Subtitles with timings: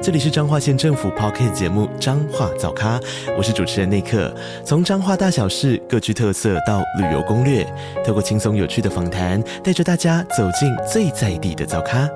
[0.00, 3.00] 这里是彰化县政府 Podcast 节目《彰化早咖》，
[3.36, 4.32] 我是主持人内克。
[4.64, 7.64] 从彰化大小事各具特色到旅游攻略，
[8.06, 12.08] 透过轻松有趣的访谈，带着大家走进最在地的早咖。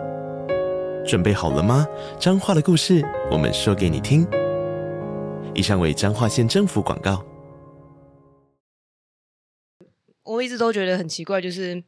[1.05, 1.85] 准备好了吗？
[2.21, 4.25] 彰化的故事，我们说给你听。
[5.53, 7.25] 以上为彰化县政府广告。
[10.23, 11.83] 我一直都觉得很奇怪，就是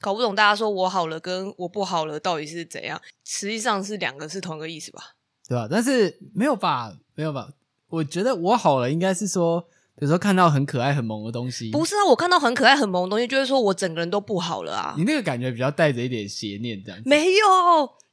[0.00, 5.16] 搞不懂大家说我好了跟我不好了到底是怎样，实际上是两个是同一个意思吧？
[5.48, 5.66] 对吧？
[5.70, 7.48] 但是没有吧，没有吧？
[7.88, 9.62] 我觉得我好了，应该是说，
[9.96, 11.70] 比如说看到很可爱、很萌的东西。
[11.70, 14.94] 不是啊，我看到很可爱、很萌的东西，就是说我整个人都不好了啊。
[14.98, 17.08] 你那个感觉比较带着一点邪念，这样子。
[17.08, 17.46] 没有，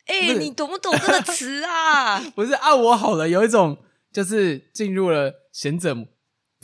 [0.06, 2.19] 哎、欸，你懂不懂这个词啊？
[2.33, 3.78] 不是啊，我好了，有一种
[4.13, 5.94] 就是进入了贤者。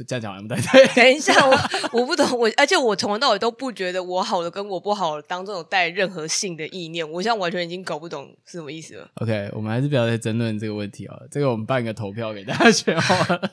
[0.04, 0.88] 这样讲完不对，对。
[0.96, 1.58] 等一下，我
[1.92, 9.10] 我不懂，我而且我从头到尾都不觉得我好的跟我不好了当中有带任何性的意念，我现在完全已经搞不懂是什么意思了。
[9.16, 13.52] OK，我们还是不要再争论这个问题啊，这个我们办一个投票给大家选 好了。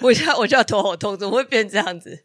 [0.00, 2.24] 我现在我就要头好痛，怎么会变这样子？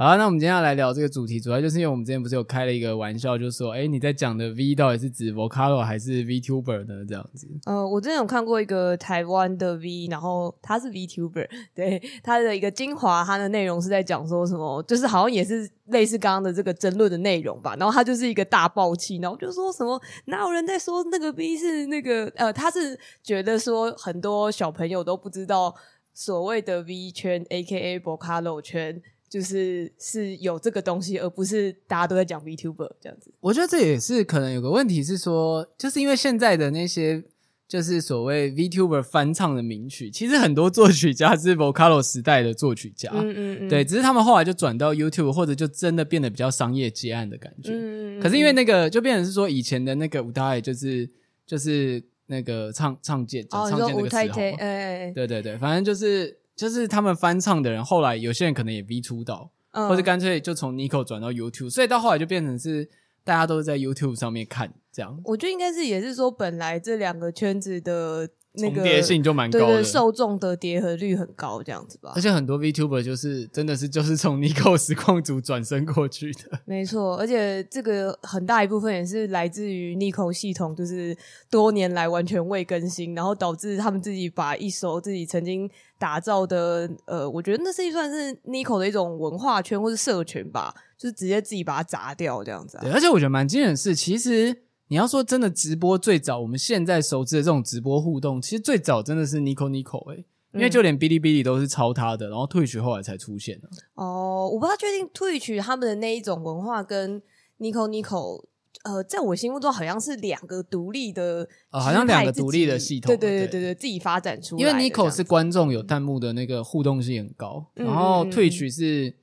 [0.00, 7.04] 好，那我们今天要来聊这个主题，主要就是因为我们之前不是有开了一个玩笑，就是说，哎，你在讲的 V 到底是指 Vocalo 还是 VTuber 呢？
[7.06, 7.46] 这样子。
[7.66, 17.76] 呃，我之前有看过一个台湾的 V，然后他是 VTuber， 对，他的一个精华，他的内容是在讲说什么，就是好像也是类似刚刚的这个争论的内容吧。
[17.78, 25.74] 然后他就是一个大爆气，然后就说什么，哪有人在说那个 V 是那个，呃，他是觉得说很多小朋友都不知道
[26.14, 29.02] 所谓的 V 圈，AKA Vocalo 圈。
[29.30, 33.32] 就是是有这个东西，而不是大家都在讲 VTuber 这样子。
[33.38, 37.22] 我觉得这也是可能有个问题是说，就是因为现在的那些
[37.68, 47.70] 就是所谓 VTuber 翻唱的名曲，其实很多作曲家是 Vocalo 时代的作曲家，嗯嗯嗯，对，只是他们后来就转到 YouTube，或者就真的变得比较商业接案的感觉。
[47.70, 48.20] 嗯嗯嗯。
[48.20, 51.08] 可是因为那个就变成是说，以前的那个舞台就是
[51.46, 56.39] 就是那个唱唱见唱见那个时候，哎哎，对对对，反正就是。
[56.60, 62.86] 就是他们翻唱的人，后来有些人可能也 V 出道，嗯、或者干脆就从 Nico 转到 YouTube，所以到后来就变成是
[63.24, 65.18] 大家都是在 YouTube 上面看这样。
[65.24, 68.28] 我觉得应该是也是说，本来这两个圈子的。
[68.54, 72.12] 那个重叠性就蛮高的，对对，受众的叠合率很高，这样子吧。
[72.16, 77.16] 而且很多 VTuber 就是真的是就是从 Nico 实况组转身过去的， 没错。
[77.16, 81.16] 而且这个很大一部分也是来自于 Nico 系统，就是
[81.48, 92.80] 多年来完全未更新，然后导致他们自己把一首自己曾经打造的，呃，我觉得那是算是 Nico 的一种文化圈或是社群吧，就是直接自己把它砸掉这样子啊。
[92.82, 94.64] 对，而且我觉得蛮惊人的是，其实。
[94.90, 103.68] 你要说真的，直播最早我们现在熟知的这种直播互动，其实最早真的是 Nico Nico 哎、欸，因为就连哔哩哔哩都是抄他的，然后 Twitch 后来才出现的。
[103.94, 107.22] 哦，我不太确定 Twitch 他们的那一种文化跟
[107.60, 108.44] Nico Nico，
[108.82, 114.60] 呃，在我心目中好像是两个独立的，呃，好像两个独立的系统，对对对对对，自己发展出来。
[114.60, 119.14] 因为 Nico 是观众有弹幕的那个互动性很高，嗯、然后 Twitch 是。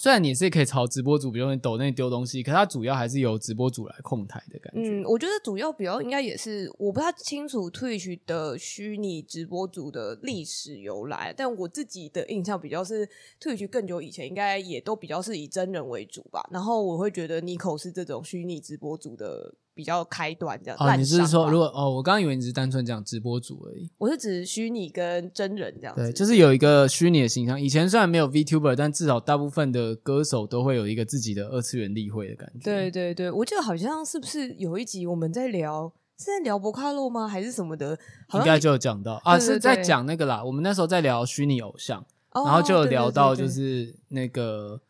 [0.00, 4.80] 虽然你是可以朝直播主，比如说你抖那丢东西，可它主要还是由直播主来控台的感觉。
[4.88, 13.08] 嗯，我觉得主要比较应该也是我不太清楚 Twitch 的虚拟直播主的历史由来，但我自己的印象比较是
[13.40, 16.48] Twitch 更久以前应该也都比较是以真人为主吧。
[16.50, 19.54] 然后我会觉得 Nico 是这种虚拟直播主的。
[19.74, 20.76] 比较开端这样。
[20.78, 23.88] 哦，你是说如果哦，我刚刚以为你是单纯讲直播主而已。
[23.98, 26.02] 我是指虚拟跟真人这样子。
[26.02, 27.60] 对，就是有一个虚拟的形象。
[27.60, 32.64] 以前虽然没有 VTuber，但至少大部分的歌手都会有一个自己的二次元例会的感觉。
[32.64, 37.26] 对对对，我记得好像是不是有一集我们在聊，是在聊博卡洛吗？
[37.26, 37.98] 还是什么的？
[38.34, 40.44] 应该就有讲到啊，是在讲那个啦。
[40.44, 44.80] 我们那时候在聊虚拟偶像，然后就有聊到就是那个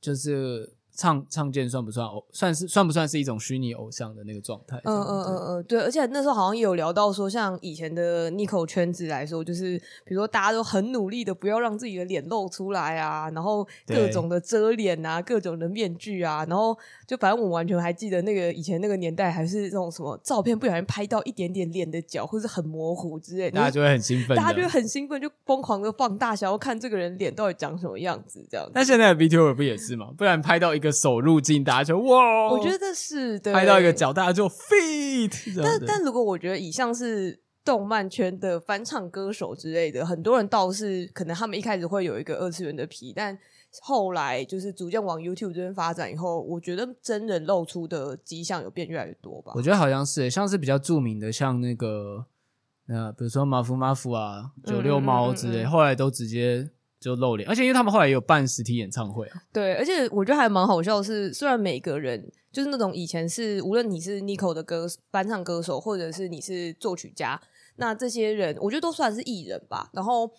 [0.00, 0.72] 就是。
[1.00, 2.22] 唱唱见算不算偶？
[2.30, 4.76] 算是算不算是一种虚拟偶像的那个状态？
[4.84, 5.80] 嗯嗯嗯嗯，对。
[5.80, 16.76] 而且那时候好像也有聊到说，像以前的 Nico 圈子来说，就是比如说大家都很努力的不要让自己的脸露出来啊，然后各种的遮脸啊，各种的面具啊，然后
[17.06, 28.72] 就反正我完全还记得那个以前那个年代，还是那种什么照片不小心拍到一点点脸的角，或是很模糊之类的，大家就会很兴奋，大家就会很兴奋，就疯狂的放大，想要看这个人脸到底长什么样子这样子。
[28.74, 30.10] 那现在的 VTuber 不也是吗？
[30.18, 30.89] 不然拍到一个。
[30.90, 32.50] 手入镜，大家就哇！
[32.50, 35.62] 我觉得是对，拍到一个脚，大家就 fit。
[35.62, 43.38] 但但如果我觉得以上是动漫圈的翻唱歌手之类的，很多人倒是可能他们一开始会有一个二次元的皮，但
[43.82, 49.52] 后来就是逐渐往 YouTube 这边发展以后，我觉得真人露出的迹象有变越来越多吧。
[49.54, 52.24] 我觉得好像是，像是比较著名的，像那个
[52.88, 56.68] 呃，比如说马夫马夫啊、九六猫之类，嗯嗯嗯嗯后来都直接
[57.00, 59.26] 就露脸，而且因为他们后来也有办实体演唱会。
[59.52, 67.40] 对，而且我觉得还蛮好笑的是，虽然每个人就是那种以前是无论你是 Nico 的歌翻唱歌手，或者是你是作曲家，
[67.76, 70.30] 那这些人我觉得都算是艺人吧，然后。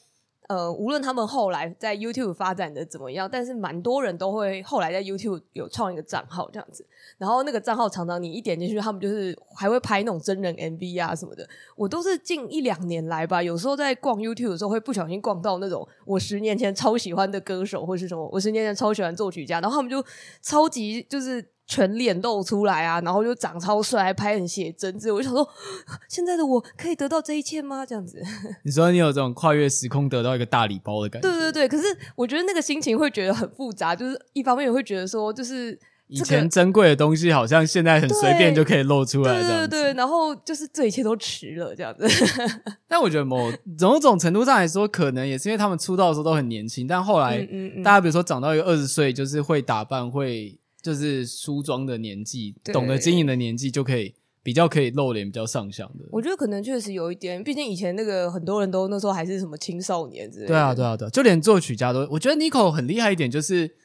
[0.51, 6.85] 呃，无论他们后来在 YouTube 发展的怎么样，但是蛮多人都会后来在 YouTube 有创一个账号这样子，
[7.17, 11.47] 然后那个账号常常你一点进去，他们就是还会拍那种真人 MV 啊什么的。
[11.77, 20.03] 我都是近一两年来吧，有时候在逛 YouTube 的时候会不小心逛到那种我十年前超喜欢的歌手或是什么，我十年前超喜欢作曲家，然后他们就
[20.41, 21.41] 超级就是。
[21.71, 25.47] 全脸露出来啊，然后就长超帅，还拍很写真，这我就想说，
[26.09, 27.85] 现在的我可以得到这一切吗？
[27.85, 28.21] 这样子，
[28.65, 31.29] 你说你有这种跨越时空得到一个大礼包的感觉？
[31.29, 31.83] 对对对，可是
[32.17, 42.05] 我觉得那个心情会觉得很复杂，就是一方面也会觉得说，就是、以前珍贵的东西好像现在很随便就可以露出来，对对对，然后就是这一切都迟了这样子。
[42.85, 50.57] 但我觉得某某种程度上来说，可能也是因为他们出道的时候都很年轻，但后来嗯嗯嗯大家比如说长到一个二十岁，就是会打扮会。
[50.81, 56.05] 就是梳妆的年纪，懂得经营的年纪，就可以比较可以露脸，比较上相的。
[56.11, 60.47] 我觉得可能确实有一点，毕竟以前那个很多人都那时候还是什么青少年之类的。
[60.47, 63.75] 对啊，对啊，对啊，就连作曲家都，我觉得 Nico 很厉害一点，就是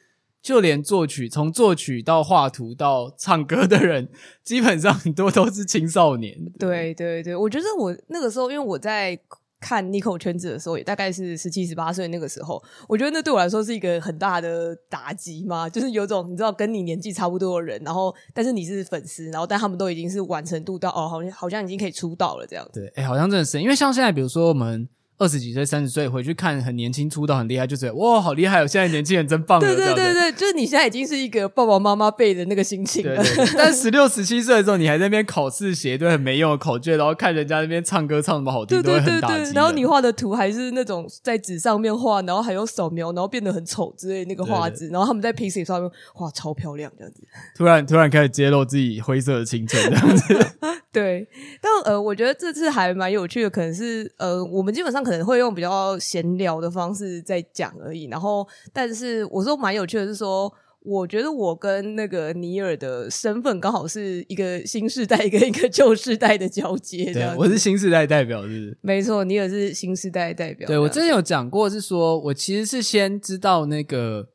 [0.41, 4.09] 就连作曲，从作曲到画图到唱歌的人，
[4.43, 6.35] 基本上 很多都是青少年。
[6.57, 9.19] 对对对，我觉得我那个时候，因为我在。
[9.59, 22.79] 看 Nico 圈子的时候，也大概是十七、十八岁那个时候，我觉得那对我来说是一个很大的打击嘛，就是有种你知道跟你年纪差不多的人，然后但是你是粉丝，然后但他们都已经是完成度到哦，好像好像已经可以出道了这样子。
[22.79, 24.87] 对，哎、好像真的是，因为像现在比如说我们。
[25.17, 28.67] 二十几岁、三十岁回去看很年轻出道很厉害，就觉得哇，好厉害哦！
[28.67, 29.59] 现在年轻人真棒。
[29.59, 33.15] 对对对对，就是你现在已经是一个爸爸妈妈辈的那个心情了。
[33.15, 39.53] 对对对，但十六、十七岁的时候，你还在那边考试写一堆很没用的考卷，然后看人家那边唱歌唱那么好听，对对对对。
[39.53, 47.23] 然后你画的图还是那种在纸上面画，然后还有扫描，然后变得很丑之类的那个画质，然后他们在 PC 上面画超漂亮这样子。
[47.55, 50.47] 突然突然开始揭露自己灰色的青春这样子。
[50.93, 51.27] 对，
[51.61, 58.05] 但呃，我觉得这次还蛮有趣的，可能是呃，我们基本上可能会用比较闲聊的方式在讲而已。
[58.05, 67.13] 然后，但是我说蛮有趣的是说，我觉得我跟那个尼尔的身份刚好是一个新世代跟一个旧世代的交接。
[67.13, 68.77] 对，我是新世代代表，是不是？
[68.81, 70.67] 没错，尼尔是新世代代表。
[70.67, 74.27] 对，我之前有讲过，是说我其实是先知道那个。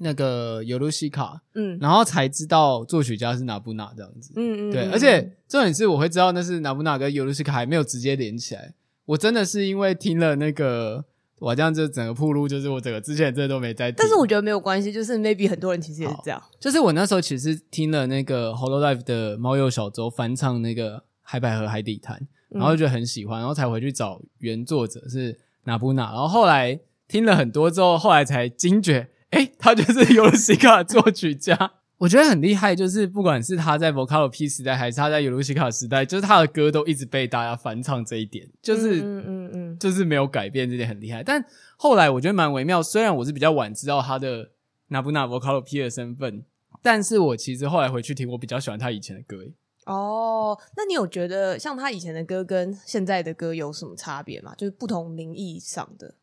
[0.00, 8.72] 那个尤露西卡，嗯，然后才知道作曲家是拿布纳这样子，嗯嗯，对，而且重点是我会知道那是拿布纳跟尤露西卡还没有直接连起来，
[9.08, 11.02] 我真的是因为听了那个，
[11.38, 22.20] 我这样就整个铺路，就是我整个之前真的都没在听，但是我觉得没有关系，就是 maybe 很多人其实也是这样，就是我那时候其实听了那个 Hololive 的猫鼬小周翻唱那个海百合海底滩，
[22.50, 29.08] 然后就觉得很喜欢，然后才回去找原作者是拿布纳，然后后来听了很多之后，后来才惊觉。
[29.30, 32.74] 哎、欸，他就是尤露西卡作曲家，我觉得很厉害。
[32.74, 38.04] 就是不管是他在 Vocalo P 时代，还是他在尤卢西卡时代，就是他的歌都一直被大家翻唱。
[38.04, 41.22] 这一点就是，嗯嗯嗯，就是没有改变，这点很厉害。
[41.22, 41.44] 但
[41.76, 42.82] 后来我觉得蛮微妙。
[42.82, 44.50] 虽然我是比较晚知道他的
[44.88, 46.44] 拿布拿 Vocalo P 的身份，
[46.82, 49.44] 但是我其实后来回去听，我比较喜欢他以前的歌。
[49.86, 54.54] 哦，那你有觉得像他以前的歌跟现在的歌有什么差别吗？
[54.56, 56.14] 就是不同名义上的。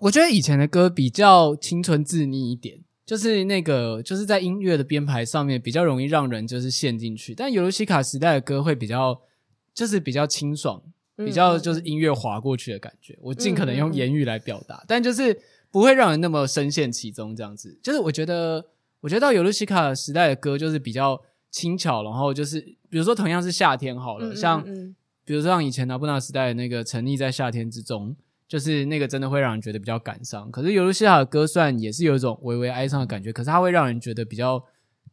[0.00, 7.34] 我觉得以前的歌比较青春自溺一点，就是那个就是在音乐的编排上面比较容易让人就是陷进去。
[7.34, 9.20] 但尤露西卡时代的歌会比较
[9.74, 10.82] 就是比较清爽，
[11.16, 13.18] 比较就是音乐滑过去的感觉。
[13.20, 15.38] 我尽可能用言语来表达，但就是
[15.70, 17.36] 不会让人那么深陷其中。
[17.36, 18.64] 这样子，就是我觉得，
[19.00, 21.20] 我觉得到尤露西卡时代的歌就是比较
[21.50, 24.64] 轻巧，然后就是比如说同样是夏天好了，像
[25.26, 28.16] 比如说像以前拿布纳时代的那个沉溺在夏天之中。
[28.46, 34.62] 就是那个真的会让人觉得比较感伤，可是尤露西卡的歌算也是有一种微微哀伤的感觉，可是它会让人觉得比较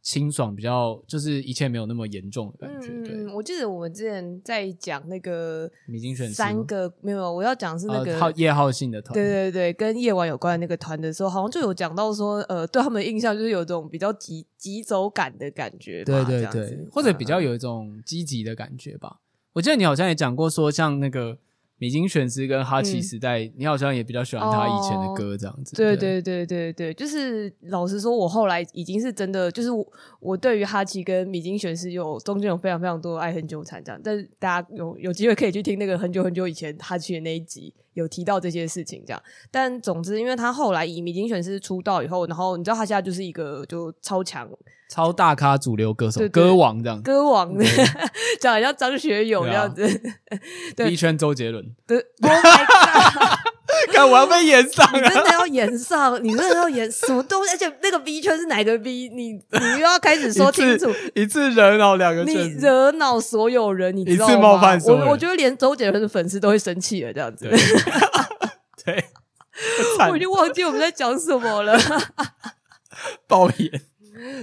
[0.02, 2.88] 清爽，比较就是一切没有那么严重的感觉。
[2.88, 19.20] 嗯，对我记得我们之前在讲那个米津玄师三个没有，我要讲是那个叶、呃、浩信的团，对对对，跟夜晚有关的那个团的时候，好像就有讲到说，呃，对他们的印象就是有一种比较急急走感的感觉，对对对，或者比较有一种积极的感觉吧。
[19.54, 21.38] 我记得你好像也讲过说，像那个。
[21.82, 25.74] 米津玄师跟哈奇时代，嗯、你好像也比较喜欢他以前的歌这样子。
[25.74, 29.84] 哦、对对对对对，就是老实说，我后来已经是真的，就是我
[30.20, 34.00] 我对于哈奇跟米津玄师有中间有非常非常多的爱恨纠缠这样。
[34.04, 39.22] 但是大家有有机会可以去听那个很久很久以前哈奇的那一集，有提到这些事情这样。
[39.50, 44.48] 但总之，因为他后来以米津玄师出道以后，然后你知道他现在就是一个就超强。
[44.88, 47.64] 超大咖主流歌手，对对对，歌王这样，歌王的，
[48.38, 49.88] 讲得像张学友这样子，
[50.76, 52.30] 对一圈周杰伦，对，Oh
[53.92, 57.52] 看我要被演上，你真的要演上，你真的要演什么东西？
[57.52, 59.08] 而且那个 B 圈是哪个 B？
[59.08, 64.32] 你你又要开始说清楚， 一次惹恼两个，你惹恼所有人，你知道吗？
[64.32, 67.48] 一次冒犯所有人，我我觉得连周杰伦的粉丝都会生气了，这样子，
[68.84, 69.04] 对，
[70.10, 71.78] 我已经忘记我们在讲什么了，
[73.26, 73.82] 爆演。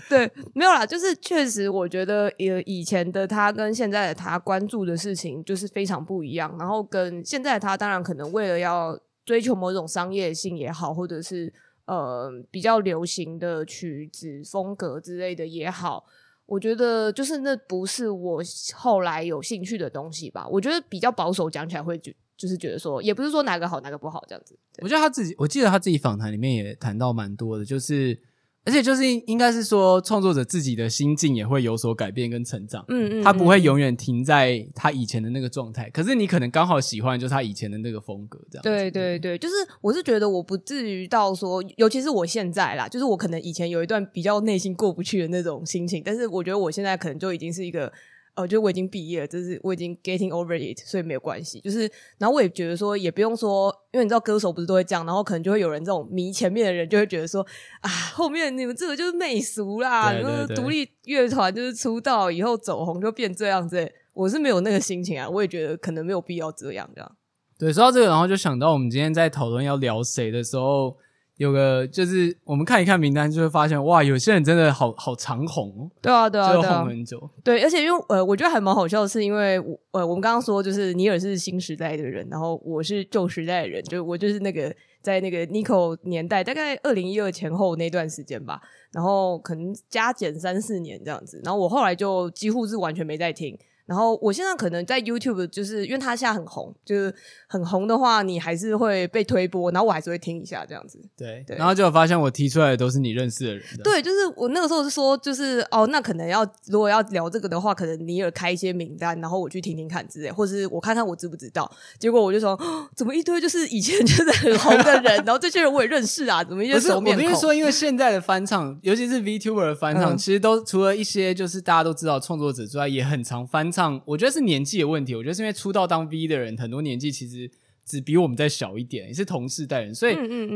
[0.09, 6.53] 对，没有啦，就是确实，我觉得以以前的他跟现在的他关注的事情就是非常不一样。
[6.59, 11.53] 然后跟现在的他，当然可能为了要追求某种商业性也好，或者是
[11.85, 16.03] 呃比较流行的曲子风格之类的也好，
[16.47, 18.41] 我觉得就是那不是我
[18.73, 20.47] 后来有兴趣的东西吧。
[20.47, 24.57] 我觉得比较保守讲起来会就就是觉得说，也不是说哪个好哪个不好这样子。
[24.81, 28.17] 我觉得他自己，我记得他自己访谈里面也谈到蛮多的，就是。
[28.65, 32.85] 而且就是应该是说，创作者自己的心境也会有所改变跟成长。
[32.89, 35.89] 嗯，嗯嗯，他不会永远停在他以前的那个状态。
[35.89, 38.63] 可是你可能刚好喜欢就是他以前的那个风格，这样。
[38.63, 47.91] 对对对，就是我是觉得我不至于到说，尤其是我现在啦，就是我可能以前有一段比较内心过不去的那种心情，但是我觉得我现在可能就已经是一个。
[48.35, 51.59] 我觉得我已经毕业了，就是我已经 getting over it，所以没有关系。
[51.59, 57.45] 就是，然后我也觉得说，也不用说，因为你知道歌手不是都会这样，然后可能就会有人这种迷前面的人就会觉得说，
[57.81, 63.91] 啊，后面你们这个就是媚俗啦，然后独立乐团就是出道以后走红就变这样子。
[64.13, 67.15] 我是没有那个心情啊，我也觉得可能没有必要这样这样。
[67.57, 70.97] 对，说到这个，然后就想到我们今天在讨论要聊谁的时候。
[71.39, 75.89] 有个就是我们看一看名单，就会发现哇，有些人真的好好长红哦。
[76.01, 77.29] 对啊，对啊，就红很久。
[77.45, 79.57] 对，而且因为呃，我觉得还蛮好笑的是，因为
[79.91, 88.59] 呃，我们刚刚说就是尼尔是新时代的人，然后我是旧时代的人，就我就是那个在那个 Nico 年代，大概二零一二前后那段时间吧，
[88.91, 93.57] 然后可能加减三四年这样子，然后我后来就几乎是完全没在听。
[93.89, 97.11] 然后我现在可能在 YouTube，就是因为它现在很红，就是
[97.47, 100.99] 很红的话，你还是会被推播，然后我还是会听一下这样子。
[101.17, 103.83] 对，对然后就发现我提出来的都是你认识的人的。
[103.83, 111.67] 对，就是我那个时候是说，就是哦，那可能要如果要聊这个的话，可能你尔开一些名单，然后我去听听看之类，或者是我看看我知不知道。
[111.97, 117.25] 结果我就说，哦、怎么一堆就是以前就是很红的人， 然后这些人我也认识啊，怎么一些熟面孔？
[117.25, 123.78] 我跟你说，因为现在的翻唱，尤其是 VTuber 的翻唱，嗯、其实都除了一些就是大家都知道创作者之外，也很常翻唱。
[124.05, 124.59] 我觉得是年。
[124.69, 127.49] 纪的问题，我觉得是因为出道当 V 的人很多年纪其实
[127.83, 130.15] 只比我们再小一点，也是同世代人，所以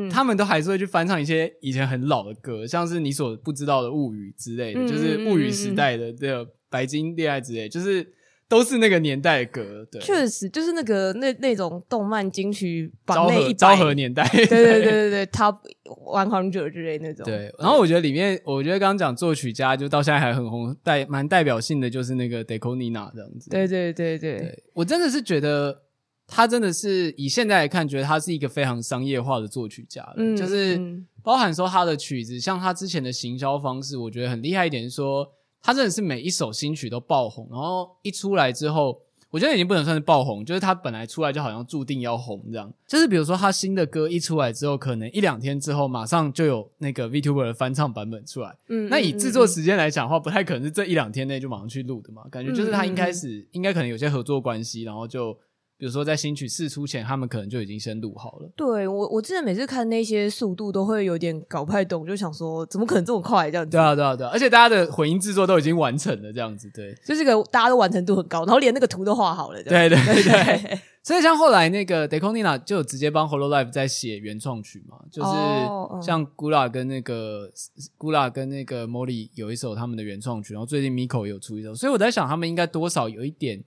[0.09, 8.13] 他们都还是会去翻唱一些以前很老的歌，像是你所不知道的物语之类的，嗯、就是物语时代的这个白金恋爱之类，就是。
[8.53, 17.25] 都是那个年代的歌，对，确实就是那个那那种动漫金曲榜内一昭和年代，对对对对对，Top One Hundred 之类那种。
[17.25, 23.49] 对，然后我觉得里面，我觉得刚刚讲作曲家，就到现在还很红，代蛮代表性的就是那个 deco Nina 这样子。
[23.49, 25.81] 对对对对，对，我真的是觉得
[26.27, 30.79] 他真的是以现在来看，觉得他是一个非常商业化的作曲家，嗯，就是
[31.23, 35.27] 包含说他的曲子，像他之前的行销方式，我觉得很厉害一点，是说。
[35.63, 38.99] 他真的是每一首新曲都爆红，然后一出来之后，
[39.31, 42.71] 我觉得已经不能算是爆红，就是他本来出来就好像注定要红这样。
[42.85, 48.55] 就是比如说他新的歌一出来之后，可能一两天之后马上就有那个 VTuber 的翻唱版本出来。
[48.67, 52.23] 嗯，那以制作时间来讲的话，不太可能是这一两天内就马上去录的嘛。
[52.29, 55.35] 感觉就是他一开始应该可能有些合作关系，然后就。
[55.83, 58.49] 比如说，在新曲试出前，他们可能就已经先录好了。
[58.55, 63.71] 对我，我之前每次看那些速度，都会有点搞不太懂，就想说，怎么可能这么快这样子？
[63.71, 64.29] 对啊，对啊，对啊！
[64.31, 69.61] 而且大家的混音制作都已经完成了，这样子，对，就是个大家都完成度很高，然后连那个图都画好了。
[69.61, 70.79] 对对对对。
[71.03, 77.51] 所以像后来那个 deco Nina 就直接帮 Hololive 在写原创曲嘛，就是像 Gula 跟那个
[77.97, 83.61] Gula 跟那个 Molly 有一首他们的原创曲，然后最近 Miko 有出一首，所以我在想，他们应该多少有一点。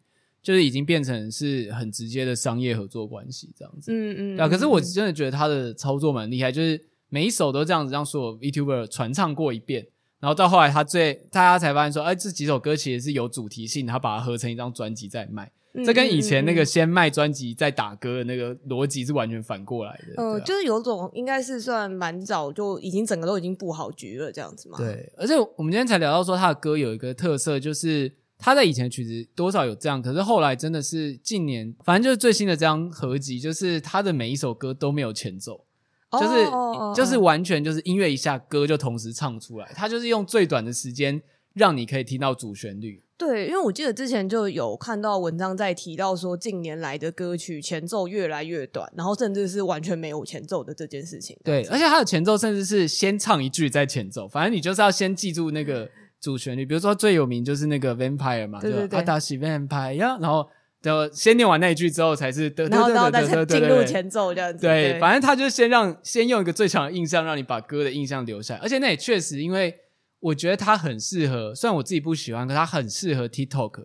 [0.46, 9.88] 就是已经变成是很直接的商业合作关系这样子，嗯嗯，啊，可是我真的觉得他的操作蛮厉害，就是每一首都这样子让所有 VTuber 传唱过一遍，
[10.20, 15.50] 然后到后来他最大家才发现说，哎，这几首歌其实是有主题性，他把它合成一张专辑再卖，
[15.84, 20.22] 这跟以前那个先卖专辑再打歌的那个逻辑是完全反过来的。
[20.22, 24.78] 嗯，就是有种应该是算蛮早就已经整个都已经布好局了这样子嘛。
[24.78, 28.12] 对，而且我们今天才聊到说他的歌有一个特色就是。
[28.38, 35.64] 他在以前的曲子多少有这样，可是后来真的是近年，反正就是最新的这张合集，就是他的每一首歌都没有前奏，
[36.12, 36.96] 就是、oh, oh, oh, oh.
[36.96, 41.22] 就是完全就是音乐一下，歌就同时唱出来，他就是用最短的时间
[41.54, 43.02] 让你可以听到主旋律。
[43.16, 51.34] 对，因为我记得之前就有看到文章在提到说，近年来的歌曲前奏越来越短，然后甚至是完全没有前奏的这件事情。
[51.42, 55.90] 对，而且他的前奏甚至是先唱一句再前奏，反正你就是要先记住那个。
[56.26, 60.44] 主旋律，比如说最有名就是那个 Vampire 嘛，对对对，阿达西 Vampire，然后
[60.82, 64.58] 就先念完那一句之后才是，然后然后再进入前奏这样子。
[64.58, 69.72] 对，反正他就先让先用一个最强的印象让你把歌的印象留下来，而且那也确实，因为
[70.18, 73.84] 我觉得他很适合，虽然我自己不喜欢，可他很适合 TikTok，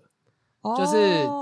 [0.76, 0.98] 就是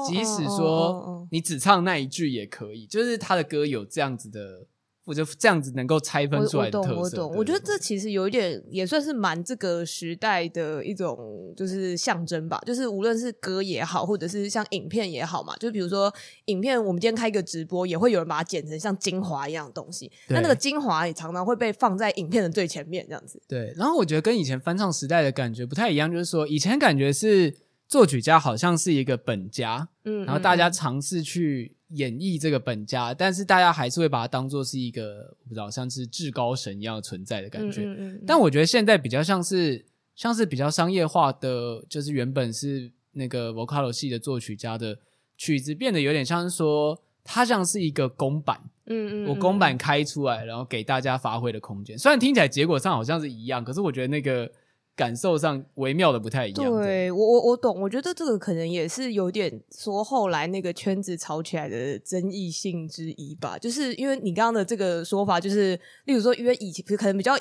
[0.06, 4.68] 即使说你只唱那一句也可以，就是他的歌有这样子的。
[5.10, 6.94] 我就这样子能够拆分出来的特色。
[6.94, 7.38] 我，我懂，我懂。
[7.39, 12.62] 我觉得这其实有一点也算是蛮这个时代的一种就是象征吧。
[12.63, 16.13] 就是无论是歌也好，或者是像影片也好嘛，就比如说
[16.46, 20.12] 影片，我们今天开一个直播，也会有人把它剪成像精华一样的东西。
[20.28, 23.42] 那那个精华也常常会被放在影片的最前面，这样子。
[23.48, 23.74] 对。
[23.75, 27.56] 然后我觉得跟以前翻唱时代的感觉不太一样，就是说以前感觉是
[27.88, 31.78] 作曲家好像是一个本家，嗯，然后大家尝试去。
[31.89, 37.81] 演绎这个本家，但是大家还是会把它当做是一个我不知道像是至高神一样存在的感觉。
[37.81, 38.24] 嗯嗯嗯。
[38.27, 44.98] 但我觉得现在比较像是像是比较商业化的，就是原本是那个 Vocalo 系的作曲家的
[45.38, 48.60] 曲子，变得有点像是说，它像是一个公版。
[48.86, 49.27] 嗯嗯。
[49.29, 51.98] 我公版开出来，然后给大家发挥的空间。
[51.98, 54.51] 虽然听起来结果上好像是一样，可是我觉得那个。
[55.00, 56.70] 感受上微妙的不太一样。
[56.70, 63.58] 对，我我我懂，我觉得这个可能也是有点说后来那个圈子吵起来的争议性之一吧。
[63.58, 67.38] 就是因为你刚刚的这个说法，就是例如说，因为以前可能比较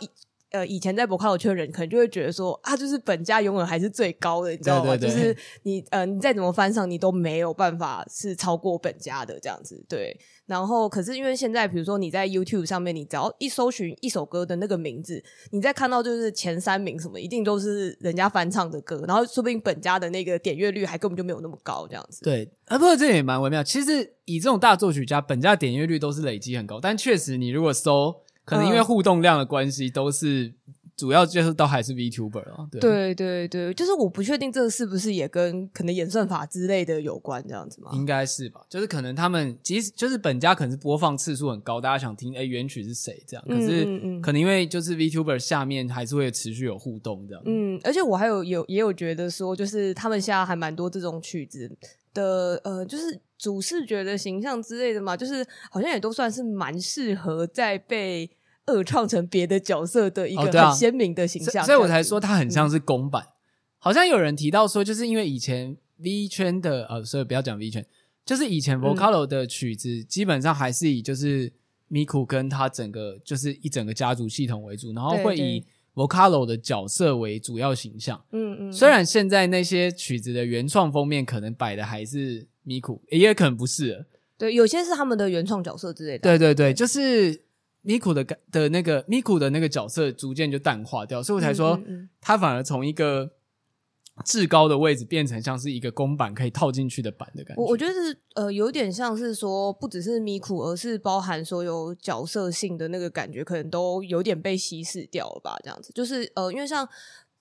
[0.51, 4.97] 呃以前在 Vocalo 圈的人，可能就会觉得说啊，就是本家永远还是最高的，你知道吗？
[4.97, 9.85] 对对对，就是你呃你再怎么翻唱，你都没有办法是超过本家的这样子。
[9.89, 10.19] 对。
[10.47, 19.05] 然后，可是因为现在，比如说你在 YouTube 上面，你只要一搜寻一首歌的那个名字，你再看到就是前三名什么，一定都是人家翻唱的歌。
[19.07, 22.25] 然后，说不定本家的那个点阅率还根本就没有那么高，这样子。
[22.25, 23.63] 对，啊，不过这也蛮微妙。
[23.63, 30.55] 其实以这种大作曲家，本家点阅率都是累积很高，但确实你如果搜，可能因为互动量的关系，都是。
[30.97, 37.93] 主要就是都还是 VTuber 啊，对对对对，就是我不确定这个是不是也跟可能演算法之类的有关这样子吗？
[37.95, 43.85] 应该是吧，就是可能他们即使就是本家可能是播放次数很高，大家想听哎原曲是谁这样，可是
[44.21, 47.43] 可能因为就是 VTuber 下面还是会持续有互动这样。
[47.47, 51.71] 嗯，而且我还有有也有觉得说，就是他们现在还蛮多这种曲子
[52.13, 58.29] 的呃，就是主视觉的形象之类的嘛，就是好像也都算是蛮适合在被。
[58.69, 63.23] 二创成别的角色的一个很鲜明的形象，哦啊，所，所以我才说它很像是公版。
[63.25, 63.33] 嗯、
[63.79, 67.85] 好像有人提到说，就是因为以前 V 圈的呃，所以不要讲 V 圈，
[68.25, 71.51] 就是以前 Vocalo 的曲子基本上还是以就是
[71.91, 78.23] Miku 跟他整个就是一整个家族系统为主，然后会以 Vocalo 的角色为主要形象。
[78.33, 78.73] 嗯嗯。
[78.73, 84.07] 虽然现在那些曲子的原创封面可能摆的还是 Miku，也可能不是。
[84.37, 86.21] 对，有些是他们的原创角色之类的。
[86.21, 87.48] 对对对，就是。
[87.89, 88.23] Miku 的
[88.53, 91.81] 的那个 Miku 的那个角色逐渐就淡化掉，所以我才说
[92.21, 93.31] 他反而从一个
[94.25, 97.63] 至高的位置变成像是一个公版可以套进去的版的感觉。
[97.63, 105.57] 我我觉得是呃有点像是说不只是 Miku，而是包含所有角色性的那个感觉，可能都有点被稀释掉了吧？
[105.65, 106.87] 这样子就是呃，因为像。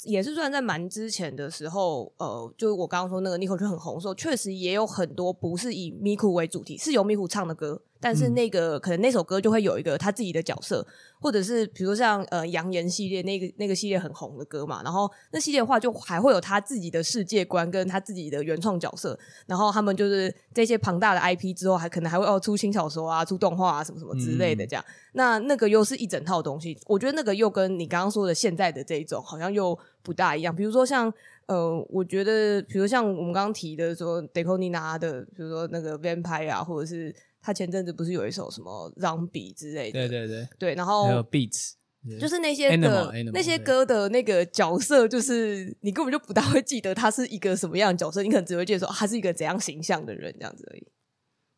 [0.03, 10.85] 也是算在蛮之前的时候，呃，就是我刚刚说那个 Nico 就很红的时候，确实也有很多不是以 Miku 为主题，是由 Miku 唱的歌，但是那个、嗯、可能那首歌就会有一个他自己的角色。
[11.19, 30.55] 或者是比如说像呃扬言系列那个那个系列很红的歌嘛，然后那系列的话就还会有他自己的世界观跟他自己的原创角色，然后他们就是这些庞大的 IP 之后还可能还会哦出轻小说啊、出动画啊什么什么之类的这样，嗯、那那个又是一整套东西，我觉得那个又跟你刚刚说的现在的这一种好像又不大一样。
[30.55, 31.11] 比如说像
[31.47, 37.11] 呃，我觉得比如像我们刚刚提的说 deconinaa 的，比如说那个 Vampire 啊，或者是。
[37.47, 41.75] 他前阵子不是有一首什么《Zombie》之类的，对对对，对，然后还有 Beats，
[42.19, 50.85] 就是那些的那些歌的那个角色，就是你根本就不大会记得他是一个什么样的角色，你可能只会记得说他是一个怎样形象的人这样子而已。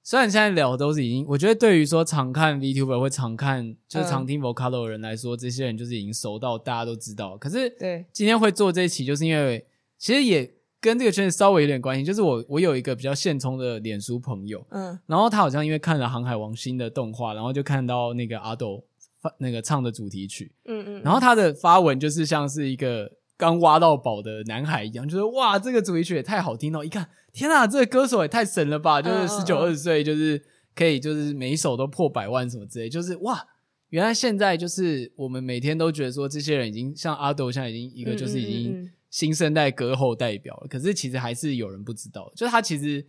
[0.04, 7.36] 虽然现在聊的都是已经，我觉得对于说常看 VTuber 或常看就是常听 Vocalo 的人来说，这些人就是已经熟到大家都知道。
[7.36, 9.66] 可是对今天会做这一期，就是因为
[9.98, 10.54] 其实也。
[10.82, 18.84] 跟这个圈子稍微有点关系，就是我我有一个比较现充的脸书朋友，嗯，然后他好像因为看了《航海王》新的动画，然后就看到那个阿斗
[19.22, 26.86] 发那个唱的主题曲，嗯嗯，然后他的发文就是像是一个刚挖到宝的男孩一样，就是哇，这个主题曲也太好听了！
[26.86, 29.02] 一看，天哪，这个歌手也太神了吧！
[29.02, 30.42] 就是十九二十岁，就是
[30.76, 33.46] 可以，就是每一首都破百万什么之类，就是哇，
[33.90, 40.68] 原来现在就是我们每天都觉得说，这些人已经像阿斗，现在已经一个就是已经新生代歌后代表了。
[40.68, 43.06] 可是其实还是有人不知道，就是他其实。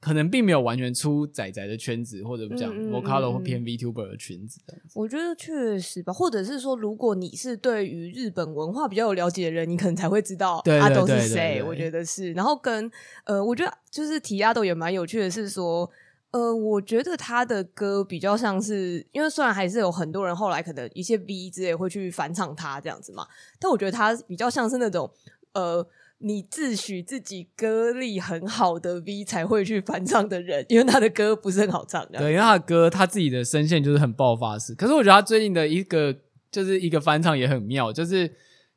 [0.00, 4.60] 可能并没有完全出仔仔的圈子，或者讲 Vocalo 或偏 VTuber 的圈子。
[4.94, 11.60] 我觉得确实吧，或者是说，如果你是对于日本文化比较有了解的人，你可能才会知道阿斗是谁。
[11.64, 12.32] 我觉得是。
[12.34, 12.88] 然后跟
[13.24, 15.90] 呃，我觉得就是提阿斗也蛮有趣的，是说，
[16.30, 23.26] 呃，我觉得他的歌比较像是，因为虽然还是有很多人后来可能一些 V 之类会去翻唱他这样子嘛，
[23.58, 25.10] 但我觉得他比较像是那种
[25.52, 25.86] 呃。
[26.20, 32.18] 你自诩自己歌力很好的 V 才会去翻唱的人，因为他的歌不是很好唱的。
[32.18, 34.74] 对，因为他的歌他自己的声线就是很爆发式。
[34.74, 36.12] 可是我觉得他最近的一个
[36.50, 38.28] 就是一个翻唱也很妙，就是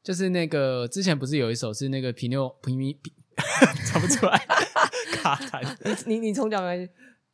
[0.04, 3.12] 就是那个之前不是有一首是那个皮诺皮米皮，
[3.88, 4.38] 唱 不出来
[5.14, 5.68] 卡痰。
[6.06, 6.88] 你你你重讲来。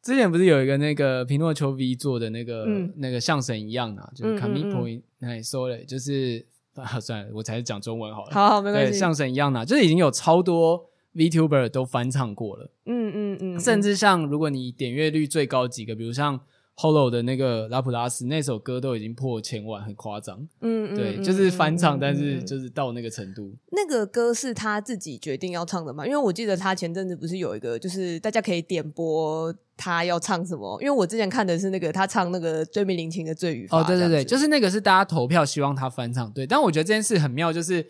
[0.08, 6.46] 之前不是有一个那个皮诺丘 V 做的那个、嗯、那个像神一样啊，就是 Comic Point，那你说了，就是。
[6.78, 8.32] 啊，算了，我才是讲中文好了。
[8.32, 8.92] 好，好，没关系。
[8.92, 12.70] 对，像神一样的，就是已经有超多 VTuber 都翻唱过了。
[12.86, 16.40] 嗯嗯嗯，甚至像如果你点阅率最高几个，比如像
[16.78, 20.38] Hollow 的那个拉普拉斯那首歌都已经破千万，很夸张。
[20.62, 23.52] 嗯嗯，对，就是翻唱，但是就是到那个程度。
[23.72, 26.06] 那个歌是他自己决定要唱的吗？
[26.06, 29.54] 因为我记得他前阵子不是有一个，就是大家可以点播。
[29.80, 30.76] 他要唱什么？
[30.82, 33.78] 因为我之前看的是那个他唱那个椎名林檎的《罪与罚》。
[33.82, 36.32] 哦，对对对，就是那个是大家投票希望他翻唱。
[36.32, 37.86] 对，但我觉得这件事很妙，就是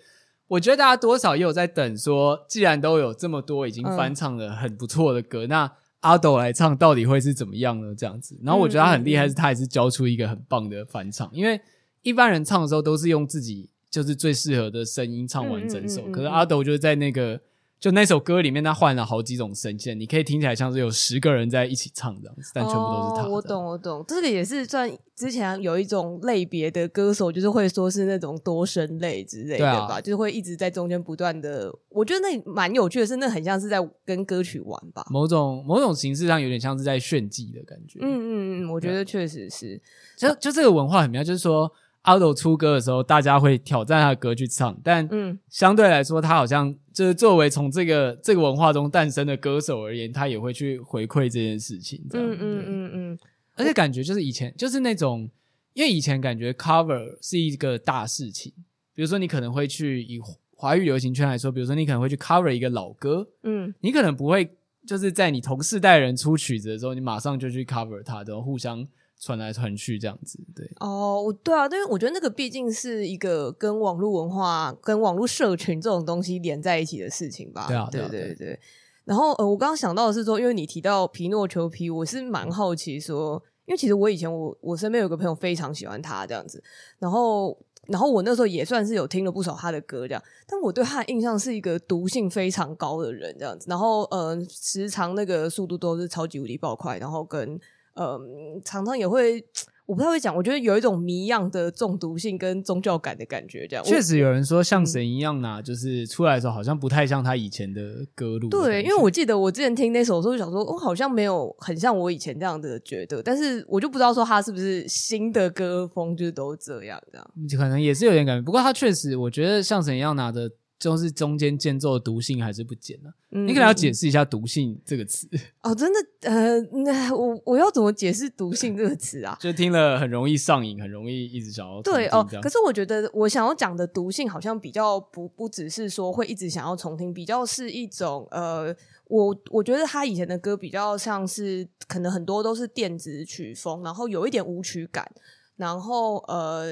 [0.49, 5.71] 我觉得大家多少也有在等说，既然都有这么多已经翻唱的很不错的歌，嗯、那
[6.07, 7.93] 阿斗来唱到底会是怎么样呢？
[7.95, 8.39] 这样子。
[8.43, 11.29] 然后我觉得他很厉害，是他也是教出一个很棒的翻唱。
[11.33, 11.59] 因为
[12.01, 17.39] 一般人唱的时候都是用自己就是最适合的声音唱完整首，可是阿斗就是在那个。
[17.79, 23.27] 就那首歌里面，他换了好几种声线，你可以听起来像是有十个人在一起唱这样子，但全部都是他。
[23.27, 31.71] 哦，我懂，我懂，这个也是算之前有一种类别的歌手，就是会说是那种多声类之类的吧，啊、就是会一直在中间不断的。
[31.89, 37.99] 我觉得那蛮有趣的是，那很像是在跟歌曲玩吧，某种某种形式上有点像是在炫技的感觉。
[38.01, 39.79] 嗯嗯嗯，我觉得确实是，
[40.17, 41.71] 就就这个文化很妙，就是说。
[42.07, 52.25] 阿斗出歌的时候，大家会挑战他的歌去唱，但嗯相对来说，他好像就是作为从这个这个文化中诞生的歌手而言，他也会去回馈这件事情，这样。
[52.31, 53.19] 嗯嗯嗯嗯。
[53.55, 55.29] 而且感觉就是以前就是那种，
[55.73, 58.53] 因为以前感觉 cover 是一个大事情，
[58.95, 60.17] 比如说你可能会去以
[60.55, 64.49] 华语流行圈来说，比如说你可能会去 cover 一个老歌，嗯，你可能不会
[64.87, 68.87] 就是在你同世代人出曲子的时候，你马上就去 cover 它，然后互相。
[69.19, 77.65] 传来传去这样子，对哦，对啊，因为我觉得那个毕竟是一个跟网络文化、跟网络社群这种东西连在一起的事情吧。
[77.67, 78.59] 对啊，对对对，对。
[79.05, 86.63] 然后呃，我刚刚想到的是说，因为你提到皮诺丘皮我是蛮好奇说，因为其实我以前我我身边有个朋友非常喜欢他这样子，
[86.99, 97.59] 然后然后我那时候也算是有听了不少他的歌这样，但我对他的印象是一个毒性非常高的人这样子，然后呃，时常那个速度都是超级无敌爆快，然后跟。
[97.97, 99.43] 嗯，常常也会，
[99.85, 100.35] 我不太会讲。
[100.35, 103.83] 我觉得有一种谜样的中毒性跟宗教感的感觉，这样。
[103.83, 107.81] 确实有人说像神一样呐，嗯、就是出来的时候好像不太像他以前的
[108.13, 108.49] 歌路。
[108.49, 117.31] 对，因为我记得我之前听那首时候就想说，我、哦、好像没有很像我以前这样的觉得，但是我就不知道说他是不是新的歌风就是都这样这样。
[117.57, 120.51] 可能也是有点感觉，不过他确实，我觉得像神一样拿的。
[120.79, 123.09] 就是中间间奏的毒性还是不减呢？
[123.31, 125.27] 嗯、你可能要解释一下“毒性”这个词
[125.63, 125.73] 哦。
[125.73, 129.35] 真的，呃，那我我要怎么解释“毒性”这个词啊？
[129.41, 132.23] 就听了很容易上瘾，很容易一直想要对哦。
[132.43, 138.73] 可是我觉得我想要讲的“毒性”好像比较不不只是说会一直想要重听，比较是一种呃，
[139.05, 145.11] 我我觉得他以前的歌比较像是可能很多都是电子曲风，然后有一点舞曲感，
[145.55, 146.67] 然后呃，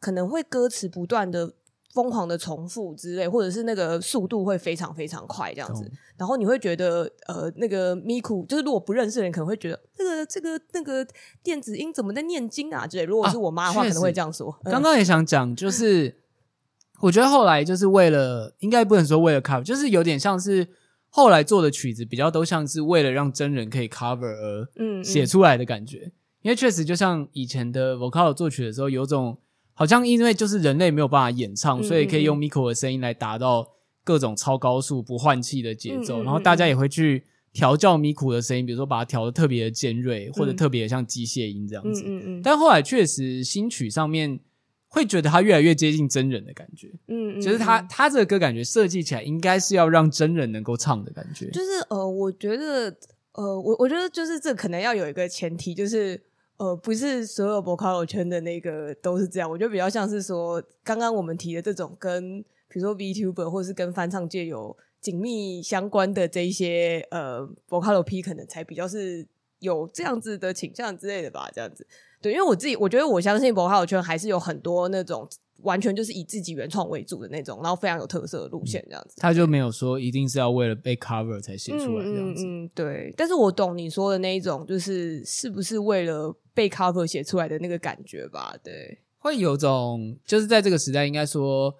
[0.00, 1.52] 可能会歌词不断的。
[1.94, 11.06] 疯狂的重复之类，或者是那个速度会非常非常快这样子，然后你会觉得呃，那个 Miku 就是如果不认识的人可能会觉得这个这个那个
[11.40, 13.04] 电子音怎么在念经啊之类。
[13.04, 14.52] 如果是我妈的话，可能会这样说。
[14.64, 16.16] 刚刚也想讲，就是
[17.00, 20.66] 我觉得后来就是为了，应该不能说为了 cover，就是有点像是
[21.08, 26.10] 后来做的曲子比较都像是为了让真人可以 cover 而嗯写出来的感觉，
[26.42, 29.38] 因为确实就像以前的 Vocalo 作曲的时候有种。
[29.74, 33.68] 好像因为就是人类没有办法演唱，所以可以用 Miko 的声音来达到
[34.04, 42.04] 各种超高速不换气的节奏，然后大家也会去调教 Miko 的声音，比如说把它调的特别的尖锐，或者特别像机械音这样子。
[42.42, 44.38] 但后来确实新曲上面
[44.88, 46.88] 会觉得它越来越接近真人的感觉。
[47.08, 51.50] 嗯，就是它它这个歌感觉设计起来应该是要让真人能够唱的感觉。
[51.50, 52.96] 就是呃，我觉得
[53.32, 56.20] 呃，我我觉得就是这可能要有一个前提，就是
[56.56, 59.50] 呃，不是所有博卡罗圈的那个都是这样。
[59.50, 69.26] 我觉得比较像是说，刚刚我们提的这种跟比如说 VTuber 或是跟翻唱界有紧密相关的这一些呃博卡罗 P，可能才比较是。
[69.60, 71.86] 有这样子的倾向之类的吧，这样子，
[72.20, 75.26] 对，因为我自己我觉得我相信博卡罗圈还是有很多那种
[75.64, 79.16] 完全就是以自己原创为主的那种，然后非常有特色的路线这样子。
[79.18, 82.44] 他就没有说一定是要为了被 cover 才写出来这样子。
[82.46, 83.12] 嗯，嗯，对。
[83.16, 88.54] 但是我懂你说的那一种，就是是不是为了被 cover 写出来的那个感觉吧？
[88.62, 91.74] 对，会有种就是在这个时代，应该说。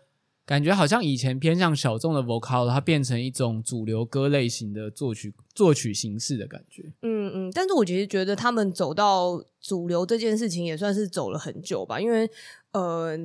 [0.47, 6.83] 感觉好像以前偏向小众的 vocal，它变成一种主流歌类型的作曲作曲形式的感觉。
[7.01, 12.31] 嗯嗯，但是我其实觉得他们走到主流这件事情也算是走了很久吧，因为
[12.73, 13.17] 呃，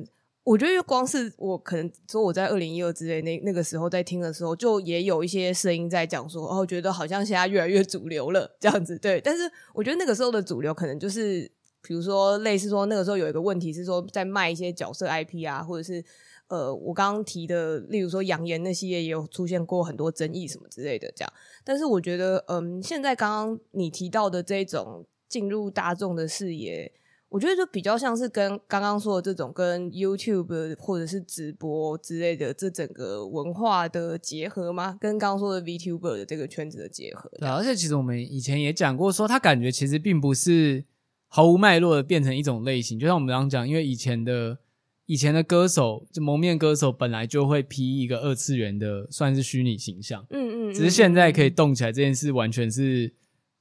[0.44, 8.98] 我觉得光是我可能说我在二零一二之类那那个时候在听的时候，就也有一些声音在讲说，哦，觉得好像现在越来越主流了这样子。
[8.98, 11.50] 对，但是我觉得那个时候的主流可能就是，
[11.82, 16.04] 比如说类似说那个时候有一个问题是说在卖一些角色 IP 啊，或者是。
[16.50, 21.32] 呃，我刚刚提的，例如说杨言那系列也有出现过很多争议什么之类的，这样。
[21.62, 26.90] 但是我觉得，嗯，现在刚刚你提到的这种进入大众的视野，
[27.30, 34.98] 我觉得就比较像是跟刚刚说的这种跟 YouTube 或者是直播之类的这整个文化的结合吗？
[35.00, 37.30] 跟刚刚说的 VTuber 的这个圈子的结合。
[37.38, 40.84] 对，而且其实我们以前也讲过，说他感觉其实并不是
[41.28, 44.58] 毫无脉络的变成一种类型，就像我们刚刚讲，因为以前的。
[45.06, 50.24] 以前的歌手，就蒙面歌手，本来就会披一个二次元的，算是虚拟形象。
[50.30, 50.72] 嗯，嗯嗯。
[50.72, 53.12] 只是现在可以动起来这件事，完全是，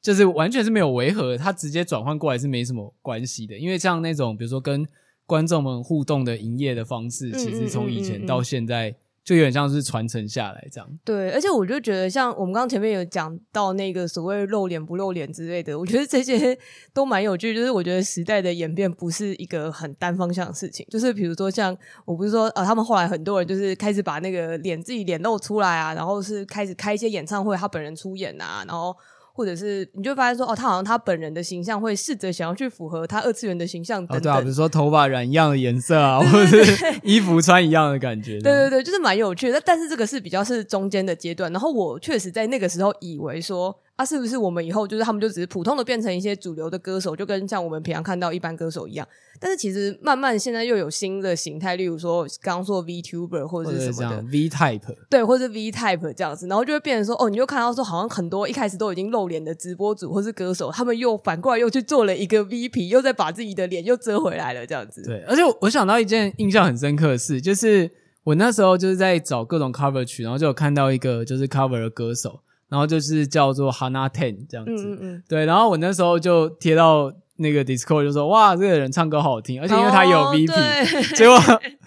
[0.02, 3.58] 就是完全是没有违和，他直接转换过来是没什么关系的。
[3.58, 4.88] 因为像那种，比如说跟
[5.26, 8.96] 观众们互动的营业的方式，其实从以前到现在。
[9.22, 16.58] 就有点像是传承下来这样，对，而且我就觉得，像我们刚刚前面有讲到那个所谓露脸不露脸之类的，我觉得这些
[16.96, 17.54] 都蛮有趣。
[17.54, 28.96] 就是我觉得时代的演变不是一个很单方向的事情，就是比如说像我不是说呃，他们后来很多人就是开始把那个脸自己脸露出来啊，然后是开始开一些演唱会，他本人出演啊，然后。
[29.40, 38.38] 或者是你就发现说哦，他好像他本人的形象会试着想要去符合他二次元的形象等等，哦，对啊，比如说头发染一样的颜色啊，或者是 衣服穿一样的感觉。
[38.42, 39.62] 对对对，就是蛮有趣的。
[39.66, 41.50] 但是这个是比较是中间的阶段。
[41.54, 43.74] 然后我确实在那个时候以为说。
[44.00, 49.06] 啊，是不是我们以后就是他们就只是普通的变成一些主流的歌手，就跟像我们平常看到一般歌手一样？
[49.42, 65.04] 但是其实慢慢现在又有新的形态，例如说刚刚说 VTuber 或者是什么的 V Type，对，或者 V Type 这样子，然后就会变成说，哦，你就看到说，好像很多一开始都已经露脸的直播主或是歌手，他们又反过来又去做了一个 V P，又再把自己的脸又遮回来了，这样子。
[65.04, 67.92] 对，而且我想到一件印象很深刻的事，就是
[68.24, 72.40] 我那时候就是在找各种 cover 曲，然后就有看到一个就是 cover 的歌手。
[72.70, 75.46] 然后就是叫做 Hana Ten 这样子，嗯嗯，对。
[75.46, 81.38] 然后我那时候就贴到那个 Discord 就说，哇，这个人唱歌好好听，而且因为他有 VP，哦，结果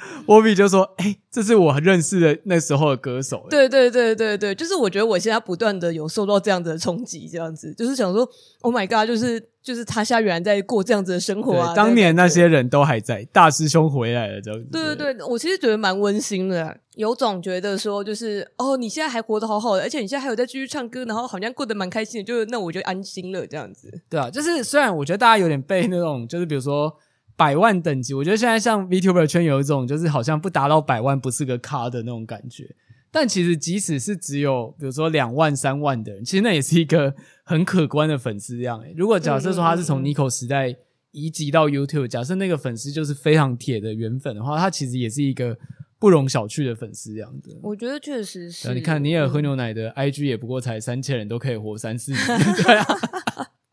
[0.26, 3.46] Wobby 就说，哎，这是我认识的那时候的歌手。
[3.50, 8.28] 对对对对对，就是我觉得我现在不断的有受到这样子的冲击，这样子，就是想说
[8.60, 9.48] ，Oh my God，就是。
[9.62, 11.72] 就是他现在原来在过这样子的生活啊！
[11.72, 14.66] 当年那些人都还在，大师兄回来了，这样子。
[14.72, 23.88] 对对对，我其实觉得蛮温馨的，有种觉得说，就是哦，你现在还活得好好的，而且你现在还有在继续唱歌，然后好像过得蛮开心的，就那我就安心了，这样子。
[24.10, 26.92] 对啊，就是虽然我觉得大家有点被那种，就是比如说
[27.36, 32.74] 百万等级，我觉得现在像 VTuber 圈有一种，就是好像不达到百万不是个咖的那种感觉。
[33.10, 37.14] 但其实，即使是只有比如说两万、三万的人，其实那也是一个
[37.44, 38.94] 很可观的粉丝量诶。
[38.96, 40.74] 如果假设说他是从 Nico 时代
[41.10, 45.58] 移籍到 YouTube，假设那个粉丝就是非常铁的原粉的话，他其实也是一个
[45.98, 47.58] 不容小觑的粉丝样子。
[47.62, 48.72] 我觉得确实是。
[48.72, 52.26] 你看尼尔喝牛奶的 IG 也不过才三千人都可以活三四年，
[52.62, 52.86] 对啊。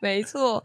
[0.02, 0.64] 没错，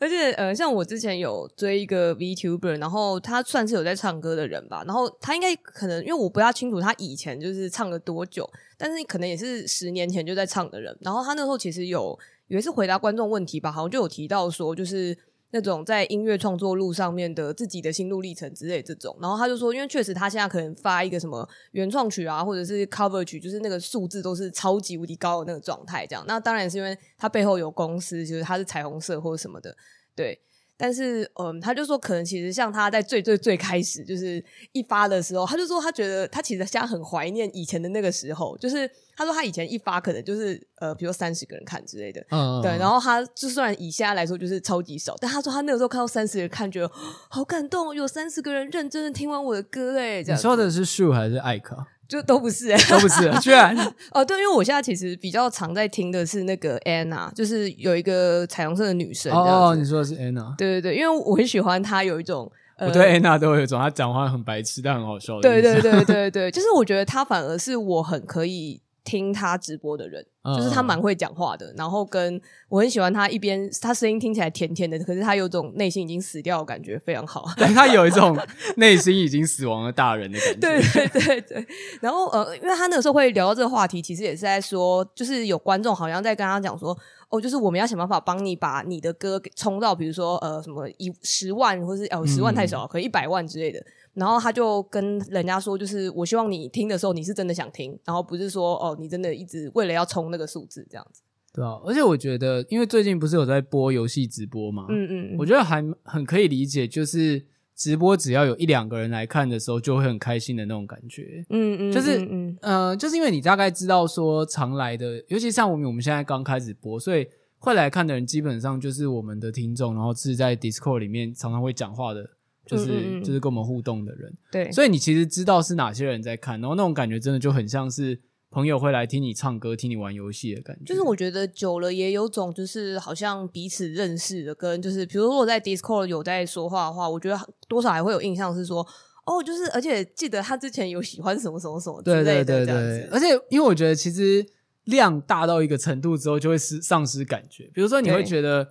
[0.00, 15.16] 而且呃，像我之前有追一个 VTuber，然后他算是有在唱歌的人吧，然后他应该可能因为我不大清楚他以前就是唱了多久，但是可能也是十年前就在唱的人，然后他那时候其实有也是回答观众问题吧，好像就有提到说就是。
[15.50, 26.24] 那种在音乐创作路上面的自己的心路历程之类这种，然后他就说，因为确实他现在可能发一个什么原创曲啊，或者是 cover 曲，就是那个数字都是超级无敌高的那个状态，这样。
[26.26, 29.76] 那当然是因为他背后有公司，就是他是彩虹社或者什么的，
[30.14, 30.40] 对。
[30.80, 46.88] 但是嗯，他就说可能其实像他在最最最开始就是一发的时候，他就说他觉得他其实现在很怀念以前的那个时候，就是他说他以前一发可能就是呃，比如三十个人看之类的，嗯，对，然后他就算以现在来说就是超级少，但他说他那个时候看到三十个人看，觉得
[47.28, 50.22] 好感动，有三十个人认真的听完我的歌，哎。
[50.22, 51.76] 你说的是树还是艾克？
[52.06, 53.76] 就都不是、欸，都不是，居然
[54.12, 59.32] 哦，对，因为我现在其实比较常在听的是那个 Anna，就是有一个彩虹色的女生。
[59.32, 60.56] 哦，你说的是 Anna？
[60.56, 65.42] 对对对，因为我很喜欢她，有一种，呃、我对 Anna 都有一种，她讲话很白痴但很好笑的。
[65.42, 68.80] 对对对对对，就是我觉得她反而是我很可以。
[69.08, 70.22] 听他直播的人，
[70.54, 77.46] 就是他蛮会讲话的，嗯、然后跟我很喜欢他一边，他声音听起来甜甜的，可是他有种内心已经死掉的感觉，非常好。
[77.56, 78.38] 对，他有一种
[78.76, 80.60] 内心已经死亡的大人的感觉。
[80.60, 81.66] 对对对对。
[82.02, 86.94] 然后呃，因为他那个时候会聊到这个话题，其实也是在说，就是有观众好像在跟他讲说，
[87.30, 93.82] 哦，就是我们要想办法帮你把你的歌给冲到，比如说呃什么一十万，或是哦十万太少，嗯、可能一百万之类的。
[94.18, 101.22] 然后他就跟人家说，就是我希望你听的时候，你是真的想听，然后不是说哦，你真的一直为了要冲那个数字这样子。
[101.54, 107.42] 对啊，而且我觉得，因为最近不是有在播游戏直播嘛，嗯嗯，我觉得还很可以理解，就是
[107.74, 111.44] 直播只要有一两个人来看的时候，就会很开心的那种感觉。
[111.50, 117.26] 嗯嗯，就是嗯呃，就是因为你大概知道说常来的，尤其像我们我们现在刚开始播，所以
[117.58, 122.28] 会来看的人基本上就是我们的听众，然后是在 Discord 里面常常会讲话的。
[122.68, 130.84] 就是就是跟我们互动的人，对，所以你其实知道是哪些人在看，然后那种感觉真的就很像是朋友会来听你唱歌、听你玩游戏的感觉。
[130.84, 138.86] 就是我觉得久了也有种就是好像彼此认识的，跟就是比如说我在 Discord 有在说话的话，我觉得多少还会有印象是说，
[139.24, 143.08] 哦，就是而且记得他之前有喜欢什么什么什么之类的，对对对对。
[143.10, 144.46] 而且因为我觉得其实
[144.84, 147.70] 量大到一个程度之后，就会失丧失感觉。
[147.72, 148.68] 比如说你会觉得。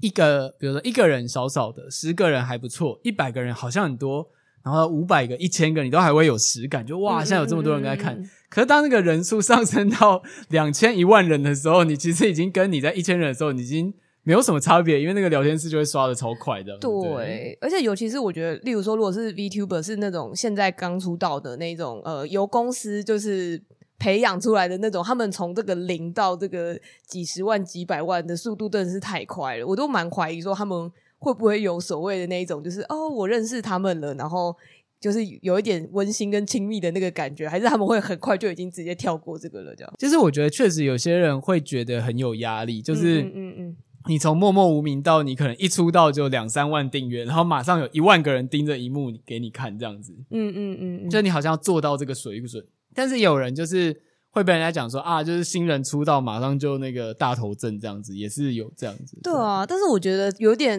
[0.00, 4.28] 一个，比如说一个人少少的，十个人还不错，一百个人好像很多，
[4.62, 8.14] 然后五百个、一千个，你都还会有实感，就哇，现在有这么多人在看。
[8.14, 16.76] 嗯嗯嗯、可是当那个人数上升到 两千、一万人的时候，你其实已经跟你在一千人的时候，你已经没有什么差别，因为那个聊天室就会刷的超快的。
[16.78, 23.62] 对，对而且尤其是我觉得，例如说，如果是 VTuber 是那种现在刚出道的那种，呃，由公司就是。
[23.98, 29.66] 培养出来的那种，他们从这个零到这个几十万、几百万的速度，真的是太快了。
[29.66, 34.54] 我都蛮怀疑说，他们会不会有所谓的那一种，就是哦，我认识他们了，然后
[35.00, 39.74] 就是有一点温馨跟亲密的那个感觉，还是他们会很快就已经直接跳过这个了？
[39.76, 39.94] 这样。
[39.98, 43.76] 其实我觉得，确实有些人会觉得很有压力，就是嗯嗯嗯，
[44.08, 50.12] 你从默默无名到你可能一出道就两三万订阅，然后马上有一万个人盯着荧幕给你看，这样子。
[50.30, 52.64] 嗯嗯嗯，嗯就你好像要做到这个水准。
[52.94, 59.16] 但是有人就是会被人家讲说啊，就是新人出道马上就那个大头症这样子，也是有这样子。
[59.22, 60.76] 对啊，但是我觉得有点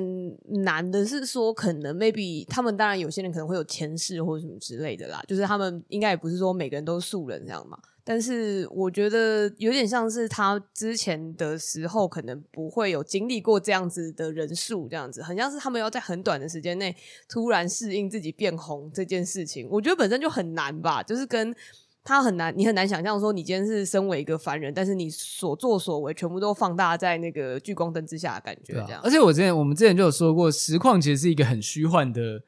[0.63, 7.77] 难的是说，可能 maybe 他们当然有些人可能会有前世或者什么之类的啦，就是他们应该也不是说每个人都是素人这样嘛。
[8.03, 16.95] 但是我觉得有点像是他之前的时候可能不会有经历过这样子的人数，这样子很像是他们要在很短的时间内
[17.29, 21.55] 突然适应自己变红这件事情，我觉得本身就很难吧，就是跟。
[22.05, 29.01] 他很难，你很难想象说，你今天是身为一个凡人，但是你所作所为全部都放大在那个聚光灯之下的感觉，这样。
[29.03, 32.43] 而且我之前我们之前就有说过，实况其实是一个很虚幻的，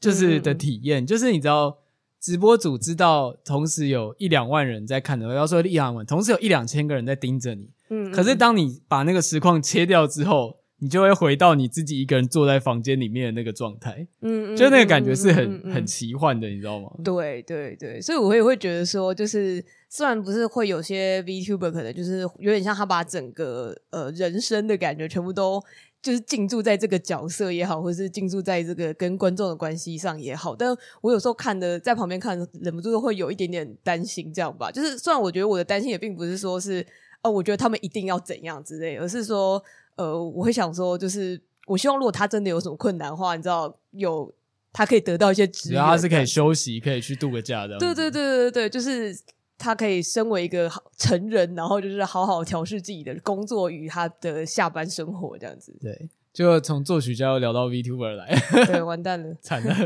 [0.00, 1.76] 就是的体验，嗯、就是你知道，
[2.18, 7.68] 直播主知道，同时有一两万人在看的，要说一两万，同时有一两千个人在盯着你。
[7.90, 10.61] 嗯，可是当你把那个实况切掉之后。
[10.82, 16.90] 你就会回到你自己一个人坐在房间里面的那个状态，嗯，就那个感觉是很、嗯嗯、很奇幻的，你知道吗？
[17.04, 25.62] 对对对，所以我也会觉得说，就是虽然不是会有些 VTuber 可能就是有点像他把整个呃人生的感觉全部都
[26.02, 34.68] 就是进驻在这个角色也好，或者是进驻在这个跟观众的关系上也好，但我有时候看的在旁边看，忍不住会有一点点担心，这样吧。
[34.72, 36.84] 就是虽然我觉得我的担心也并不是说是
[37.22, 39.62] 哦，我觉得他们一定要怎样之类，而是说。
[39.96, 44.32] 呃，我会想说，就是我希望，如果他真的有什么困难的话，你知道，有
[44.72, 47.78] 他可以得到一些支援，他是可以休息，可以去度个假的。
[47.78, 49.14] 对对对对对，就是
[49.58, 55.76] 他可以身为一个成人，然后就是好好调试自己的工作与他的下班生活这样子。
[55.80, 56.08] 对。
[56.32, 58.34] 就从作曲家又聊到 VTuber 来，
[58.66, 59.76] 对，完蛋了， 惨了，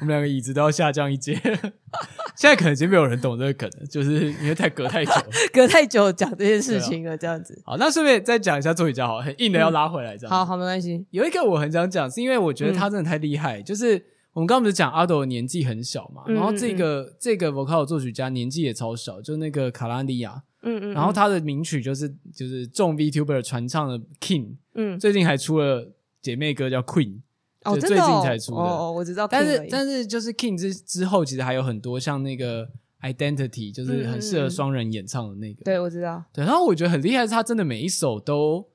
[0.00, 1.34] 我们两个椅子都要下降一阶。
[2.36, 5.12] 现在可能已经没有人懂这个梗了，就是因为太隔太久，
[5.52, 7.60] 隔太久讲这件事情了，这样子。
[7.64, 10.30] 好，那顺便再讲一下作曲家，好，很硬的要拉回来，这样、嗯。
[10.30, 11.04] 好好，没关系。
[11.10, 13.58] 有一个我很想讲，是因为我觉得他真的太厉害。
[13.58, 14.00] 嗯、就是
[14.36, 20.42] 我们刚刚不是讲 Ado 年纪很小嘛，然后这个、嗯、这个 Vocal 作曲家年纪也超小，就那个卡拉利亚。
[20.62, 27.20] 嗯嗯，然后他的名曲就是就是众 VTuber 传唱的 King，嗯，最近还出了姐妹歌叫 Queen，
[27.64, 28.58] 哦，就最近才出的。
[28.58, 29.26] 哦，我知道。
[29.26, 32.68] 但是但是就是 King 之之后，其实还有很多像那个
[33.00, 35.64] Identity，就是很适合双人演唱的那个。
[35.64, 36.22] 对，我知道。
[36.34, 38.68] 对，然后我觉得很厉害是，他真的每一首都，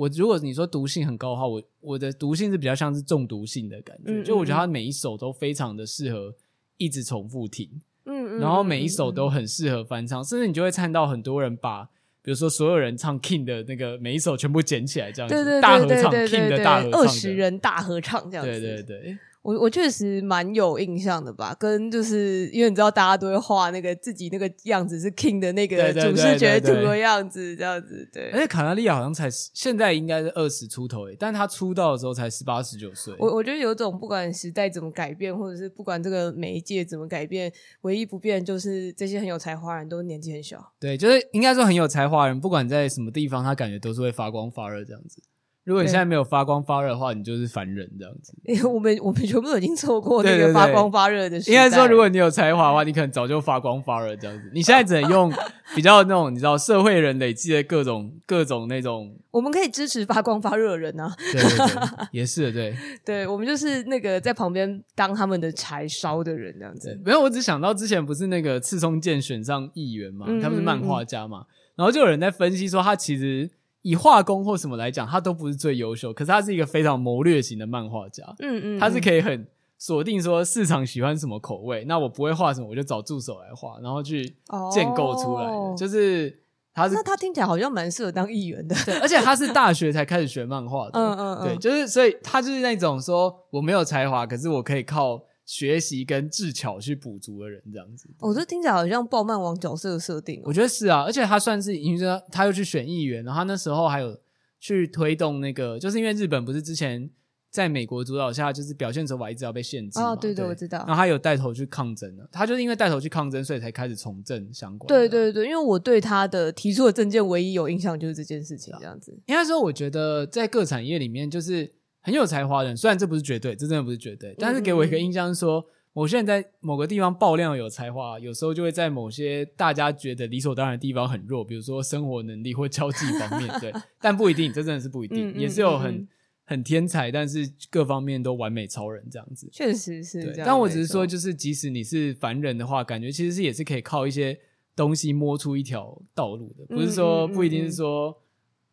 [0.00, 6.34] 我如果你说毒性很高的话，我我的毒性是比较像是中毒性的感觉，就我觉得它每一首都非常的适合
[6.78, 7.68] 一直重复听。
[8.06, 11.84] 嗯，然后每一首都很适合翻唱，甚至你就会看到很多人把，
[12.22, 19.18] 比如说所有人唱 King 的那个每一首全部捡起来，这样子大合唱 King 的大合唱，二十人大合唱这样子，对对对。
[19.42, 28.30] 我我确实蛮有印象的吧，跟就是因为你知道大家都会画那个自己那个样子是 King 的那个主视觉图的样子，这样子对。
[28.32, 33.14] 而且卡纳利亚好像才现在应该是二十出头诶，但他出道的时候才十八十九岁。
[33.18, 40.72] 我我觉得有种不管时代怎么改变，或者是不管这个媒介怎么改变，唯一不变就是这些很有才华人都年纪很小。
[40.78, 45.22] 对，就是应该说很有才华人，不管在什么地方，他感觉都是会发光发热这样子。
[45.70, 48.34] 如果你现在没有发光发热的话，你就是凡人这样子。
[48.42, 51.52] 因 为我们我们全部都已经错过那个发光发热的时代。
[51.52, 54.50] 应该说，如果你有才华的话，你可能早就发光发热这样子。
[54.52, 55.32] 你现在只能用
[55.76, 59.16] 比较那种你知道社会人累积的各种各种那种。
[59.30, 61.14] 我们可以支持发光发热的人啊。
[61.30, 62.76] 对对对， 也是对。
[63.04, 67.00] 对，我们就是那个在旁边当他们的柴烧的人这样子。
[67.04, 71.44] 没有，我只想到之前不是那个赤松健选上议员嘛，他不是漫画家嘛，
[71.76, 73.48] 然后就有人在分析说他其实。
[73.82, 78.24] 以画工或什么来讲，他都不是最优秀，可是他是一个非常谋略型的漫画家。
[78.40, 79.46] 嗯，嗯嗯，他是可以很
[79.78, 84.36] 锁定说市场喜欢什么口味，那我不会画什么，我就找助手来画，然后去
[84.72, 85.50] 建构出来的。
[85.50, 86.42] 哦、就是
[86.74, 88.76] 他是，那他听起来好像蛮适合当议员的。
[88.84, 91.00] 对，而且他是大学才开始学漫画的。
[91.00, 95.22] 嗯嗯嗯，对，就是所以他就是那种说我没有才华，可是我可以靠。
[95.50, 100.40] 学习跟智巧去补足的人，这样子，我这听起来好像爆漫王角色的设定。
[100.44, 104.16] 我觉得是啊，而且他算是，因为说他又去选议员，然后他那时候还有
[104.60, 107.10] 去推动那个，就是因为日本不是之前
[107.50, 110.12] 在美国主导下，就是表现手法一直要被限制嘛。
[110.12, 110.78] 哦，对对，我知道。
[110.86, 114.86] 然后他有带头去抗争了，他就是因为带头去抗争，所以才开始从政相关。
[114.86, 119.10] 对对对，因为我对他的提出的政见唯一有印象就是这件事情，这样子。
[119.26, 125.64] 应该说，我觉得在各产业里面，就是很有才华的人，虽然这不是绝对，这真的不是绝对，但是给我一个印象是说。
[125.92, 136.08] 某些人在某个地方爆量有才华，有时候就会在某些大家觉得理所当然的地方很弱，比如说生活能力或交际方面，对， 但不一定，这真的是不一定，也是有很、嗯、
[136.44, 140.46] 很天才，但是各方面都完美超人这样子，确实是这样。
[140.46, 144.38] 但我只是说，就是即使你是凡人的话，感觉其实是也是可以靠一些
[144.76, 148.16] 东西摸出一条道路的，不是说不一定是说。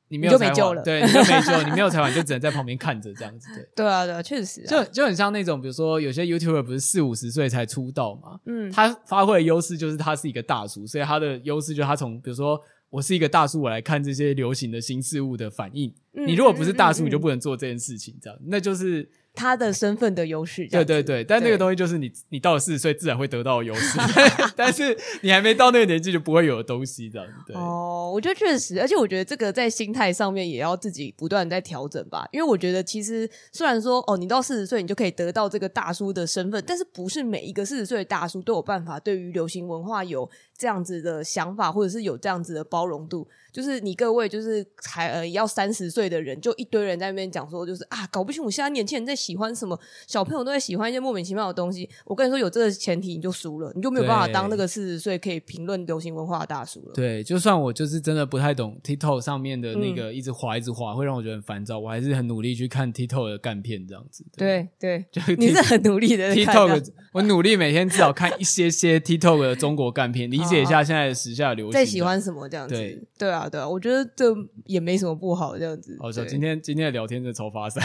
[0.10, 3.68] 你没有才华，对，你就没救，你没有才华，你就只能在旁边看着这样子，对。
[3.76, 15.94] 对啊，对啊，确实啊，就就很像那种，比如说有些 YouTuber 不是四五十岁才出道嘛，嗯，他发挥的优势就是他是一个大叔，所以他的优势就是他从，比如说我是一个大叔，我来看这些流行的新事物的反应。
[16.18, 19.10] 嗯，你如果不是大叔，你就不能做这件事情，这样，那就是。
[19.40, 24.00] 他的身份的优势，对对对，但那个东西就是你，你到了四十岁自然会得到优势，
[24.58, 27.28] 但是你还没到那个年纪就不会有的东西，这样。
[27.46, 43.28] 对哦，我觉得确实，而且我觉得这个在心态上面也要自己不断在调整吧，因为我觉得其实虽然说哦，你到四十岁你就可以得到这个大叔的身份，但是不是每一个四十岁的大叔都有办法对于流行文化有这样子的想法，或者是有这样子的包容度。
[43.58, 51.90] 就是你各位，就是才呃要三十岁的人，就一堆人在那边讲说，就是啊，搞不清楚现在年轻人在喜欢什么，小朋友都在喜欢一些莫名其妙的东西。
[52.06, 56.92] 我跟你说，有这个前提，你就输了，你就没有办法当那个四十岁可以评论流行文化的大叔了。
[56.94, 64.24] 对，就算我就是真的不太懂 TikTok 上面的那个一直滑一直滑，会让我觉得很烦躁，我还是很努力去看 TikTok 的干片这样子。
[64.38, 72.76] 对对，就你是很努力的 TikTok，我努力每天至少看一些些 TikTok 的中国干片，理解一下现在的时下流行，在喜欢什么这样子。
[72.76, 74.36] 对对啊对啊，我觉得这。
[74.66, 75.98] 也没什么不好，这样子。
[76.02, 77.82] 好，今天今天的聊天真的超发散。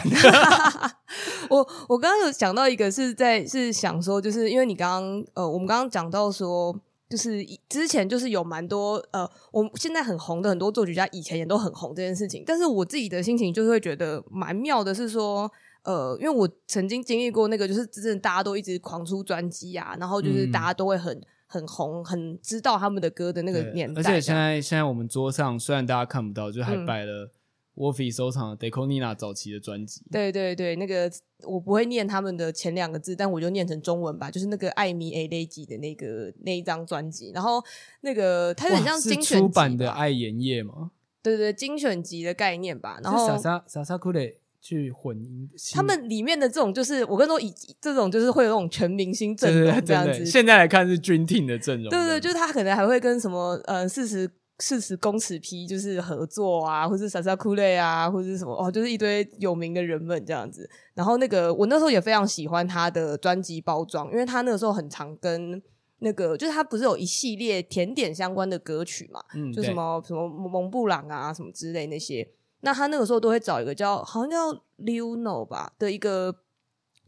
[1.48, 1.58] 我
[1.88, 6.76] 我刚刚有想到一个，是在是想说，就是因为你刚刚呃，我们刚刚讲到说，
[7.08, 12.42] 就是之前就是有蛮多呃，我现在很红的很多作曲家，以前也都很红这件事情。
[12.44, 15.48] 但是我自己的心情就是会觉得蛮妙的，是说
[15.84, 21.22] 呃，因为我曾经经历过那个，就是真正大家都一直狂出专辑啊，然后就是大家都会很。
[21.52, 24.00] 很红，很知道他们的歌的那个年代。
[24.00, 27.30] 而且现在现在我们桌上虽然大家看不到，就还摆了
[27.74, 30.02] Wolfie 收藏的 Deconina 早期的专辑。
[30.10, 31.12] 对对对，那个
[31.44, 37.30] 我不会念他们的前两个字，但我就念成中文吧，就是那个艾米 A 雷吉的那个那一张专辑。
[37.34, 37.62] 然后
[38.00, 40.92] 那个它有点像精选版的爱盐业吗？
[41.22, 42.98] 对对对，精选集的概念吧。
[43.04, 44.38] 然后莎莎莎莎库雷。
[44.62, 50.24] 去混音，他们里面的这种就是我跟你说，以这种就是会有那种全明星阵容这样子。
[50.24, 60.70] 现在来看是 Dream Team 的阵容，对对，就是他可能还会跟什么呃四十四十公尺批就是合作啊，或是萨萨库雷啊，或者是什么哦，就是一堆有名的人们这样子。
[60.94, 65.60] 然后那个我那时候也非常喜欢他的专辑包装，因为他那个时候很常跟
[65.98, 72.28] 那个就是他不是有一系列甜点相关的歌曲嘛，嗯，就什么什么蒙布朗啊什么之类那些。
[72.62, 76.34] 那他那个时候都会找一个叫好像叫 Luno 吧的一个。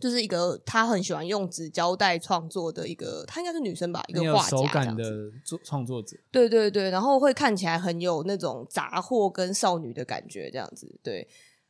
[0.01, 4.67] 就是一个他很喜欢用纸胶带创作的一个，他应该是女生吧，一个画家这样子。
[4.67, 5.05] 手感的
[5.45, 10.99] 作创作者，对对对，然后会看起来很有那种杂货跟少女的感觉，这样子。
[11.03, 11.27] 对，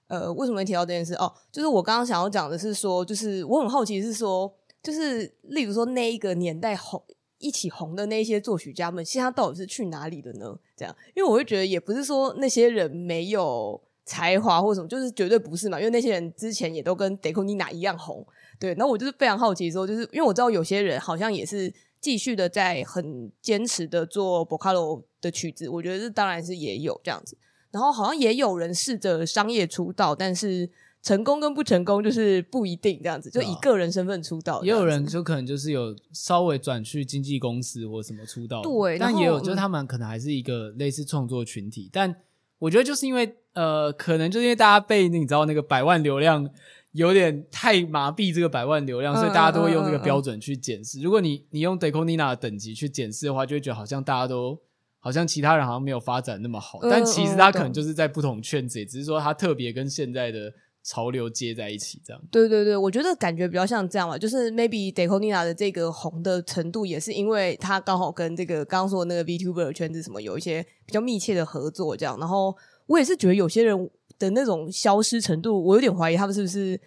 [0.09, 1.15] 呃，为什么会提到这件事？
[1.15, 7.01] 哦，就是我刚刚想要讲的是说，就是我很好奇是说，就是例如说那一个年代红
[7.39, 10.59] 一起红的那些作曲家们，现在到底是去哪里了呢？
[10.77, 13.81] 这样，因为我会觉得也不是说那些人没有。
[14.07, 18.23] 才华或什么，就是绝对不是嘛，因为那些人之前也都跟 d e c o n i n a 一样红，
[18.61, 18.75] 对。
[18.75, 21.73] 然后我就是非常好奇说，就是因为我知道有些人好像也是
[22.03, 27.35] 继续的在很坚持的做 b o c a l o 的曲子，我觉得这当然是也有这样子。
[27.71, 30.69] 然后好像也有人试着商业出道，但是
[31.05, 34.61] 成功跟不成功就是不一定这样子，就以个人身份出道。
[34.65, 38.99] 也有人就可能就是有稍微转去经纪公司或什么出道，对。
[38.99, 42.17] 但也有就是他们可能还是一个类似创作群体，但
[42.59, 43.37] 我觉得就是因为。
[43.55, 46.45] 呃，可能就是因为大家被你知道那个百万流量
[46.91, 51.01] 有点太麻痹，这个百万流量，所以大家都会用这个标准去检视。
[51.01, 54.61] 如果你你用 de Coninna 的等级去检视的话，就会觉得好像大家都
[54.99, 60.53] 好像其他人好像没有发展那么好，但其实他可能就是在不同圈子，也只是说他特别跟现在的
[60.85, 62.23] 潮流接在一起这样。
[62.31, 72.55] 对对对，我觉得感觉比较像这样吧，就是 maybe de Coninna 的这个红的程度，也是因为他刚好跟这个刚刚说的那个 VTuber 圈子什么有一些比较密切的合作这样，然后。
[72.87, 76.79] 我也是觉得有些人的那种消失程度，我有点怀疑他们是不是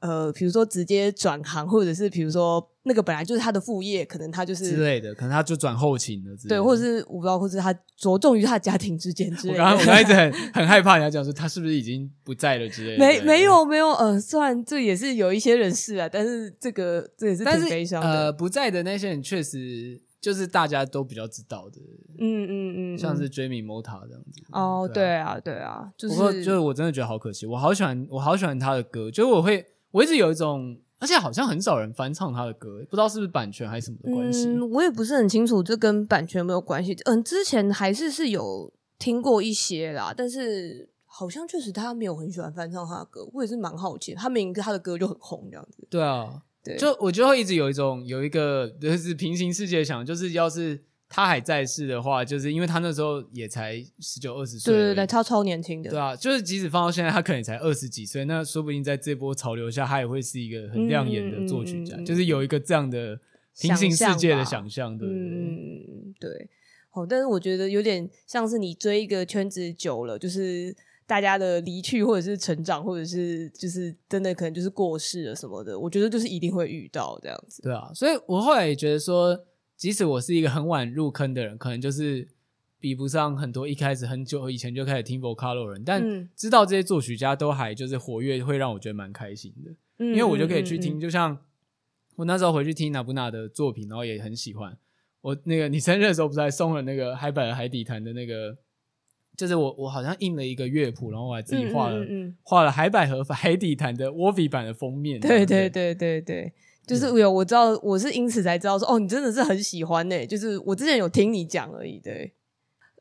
[0.00, 9.62] 呃，比如说直接转行，或者是比如说那个本来就是他的副业，可能他就是之类的，可能他就转后勤了，对，或者是我不知道，或者是他着重于他家庭之间之类的。
[9.62, 12.98] 我刚刚我刚一直很很害怕人家讲说他是不是已经不在了之类的。
[12.98, 18.08] 没没有没有，呃，虽然这也是有一些人是啊，但是这个这也是挺悲伤的。
[18.08, 20.00] 呃，不在的那些人确实。
[20.18, 21.78] 就是大家都比较知道的，
[22.18, 24.42] 嗯嗯嗯，像是 Jamie Mota 这样子。
[24.50, 34.46] 哦，对啊，对啊，就是，就是我真的觉得好可惜，我好喜欢，我好喜欢他的歌，就是我会，我一直有一种，而且好像很少人翻唱他的歌，不知道是不是版权还是什么的关系。
[34.46, 36.96] 嗯，我也不是很清楚，这跟版权有没有关系？
[37.04, 45.86] 嗯，之前还是是有听过一些啦，但是好像确实他没有很喜欢翻唱他的歌，我也是蛮好奇，他明明他的歌就很红这样子。
[45.90, 46.42] 对啊。
[46.64, 63.18] 对就我就会一直有一种有一个就是平行世界想，就是要是他还在世的话，就是因为他那时候也才十九二十岁，对对对，他超年轻的，对啊，就是即使放到现在，他可能才二十几岁，那说不定在这波潮流下，他也会是一个很亮眼的作曲家，就是有一个这样的
[63.58, 66.50] 平行世界的想象，对嗯，对。
[66.92, 70.76] 哦，但是我觉得有点像是你追一个圈子久了，就是。
[71.08, 77.62] 大家的离去，或者是成长，或者是就是真的可能就是过世了什么的，我觉得就是一定会遇到这样子。
[77.62, 79.38] 对啊，所以我后来也觉得说，
[79.76, 82.26] 即使我是一个很晚入坑的人，可能就是
[82.80, 89.70] 比不上很多一开始很久以前就开始听 Vocalo 人，但知道这些作曲家都还就是活跃，会让我觉得蛮开心的。
[89.98, 91.38] 嗯，因为我就可以去听，就像
[92.16, 94.76] 我那时候回去听 Nabu 的作品，然后也很喜欢。
[95.20, 98.56] 我那个你生日的时候不是还送了那个海百合海底弹的那个。
[99.36, 105.20] 就是我，我好像印了一个乐谱，然后我还自己画了画、嗯嗯嗯、了海百合海底弹的 Wovi 版的封面。
[105.20, 106.54] 对对对对对，
[106.86, 110.26] 就是有我知道，我是因此才知道说，哦，你真的是很喜欢呢、欸。
[110.26, 112.32] 就是我之前有听你讲而已，对。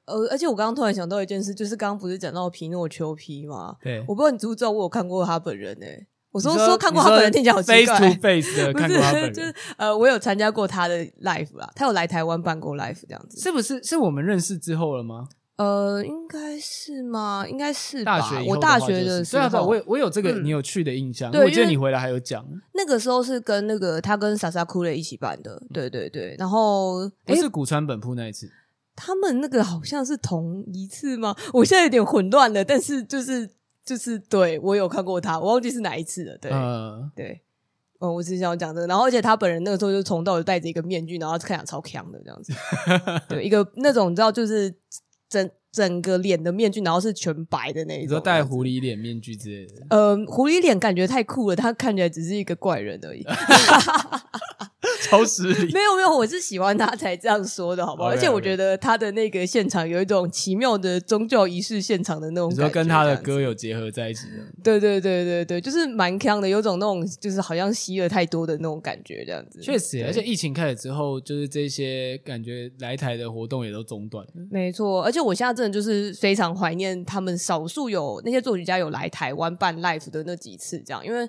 [0.06, 3.76] 呃，而且我刚刚突然想到一件事，就是刚刚不是讲到皮诺丘皮吗？
[3.82, 6.08] 对，我不知道你知不知道，我有看过他本人呢、欸。
[6.32, 7.86] 我说说，说看过他本人，听起来好奇怪。
[7.86, 13.82] Face to face 的看过他本人，就是呃，我有参加过他的 live 啦，他有来台湾办过 live 这样子，是不是？
[13.84, 15.30] 是我们认识之后了吗？
[15.58, 17.46] 呃，应该是吗？
[17.48, 18.20] 应该是吧。
[18.20, 21.32] 大学我大学的时候，对啊，我我有这个你有去的印象。
[21.32, 22.46] 我记得你回来还有讲。
[22.74, 26.36] 那个时候是跟那个他跟莎莎库雷一起办的，对对对。
[26.38, 28.52] 然后不是古川本铺那一次，
[28.98, 31.34] 他们那个好像是同一次吗？
[31.54, 33.50] 我现在有点混乱了，但是就是
[33.86, 36.38] 就是对我有看过他，我忘记是哪一次了。
[36.38, 36.52] 对，
[37.16, 37.42] 对，
[38.00, 38.88] 嗯，我只是想讲这个。
[38.88, 42.52] 然后而且他本人那个时候就从头到尾戴着一个面具，然后看起来超强的这样子。
[43.30, 44.76] 对，一个那种你知道就是。
[45.30, 49.86] 整整个脸的面具，然后是全白的那一种，你说戴狐狸脸面具之类的。
[49.90, 53.26] 呃，狐狸脸感觉太酷了，他看起来只是一个怪人而已。
[55.04, 55.74] 超失礼。
[55.74, 58.14] 没有没有，我是喜欢他才这样说的，好不好？Okay.
[58.14, 64.44] 而且我觉得他的那个现场有一种奇妙的宗教仪式现场的那种感觉，你说跟他的歌有结合在一起的。
[64.64, 69.60] 对对对对对，就是蛮强的，有种那种就是好像吸了太多的那种感觉，这样子。
[69.62, 74.32] 确实，而且疫情开始之后，就是这些感觉来台的活动也都中断了。
[74.50, 81.28] 没错，而且我现在真的就是非常怀念他们少数有那些作曲家有来台湾办 live 的那几次，这样，因为。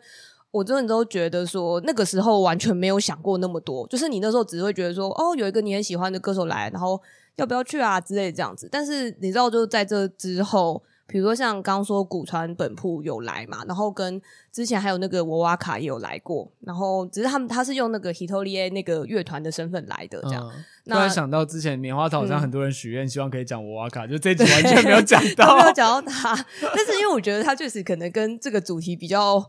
[0.57, 6.99] 我真的都觉得说，那个时候完全没有想过那么多，就是你那时候只会觉得说，哦，有一个你很喜欢的歌手来，然后
[7.37, 8.67] 要不要去啊之类这样子。
[8.73, 14.19] 但是你知道，就在这之后，比如说像刚刚说古川本铺有来嘛，然后跟
[14.51, 20.51] 之前还有那个沃瓦卡也有来过，然后只是他们他是用那个 Hitorie 那个乐团的身份来的这样。
[20.87, 26.35] 突然想到之前棉花糖好像很多人许愿，希望可以讲沃瓦卡，就这集完全没有讲 到，没有讲到他。
[26.75, 29.45] 但是因为我觉得他确实可能跟这个主题比较。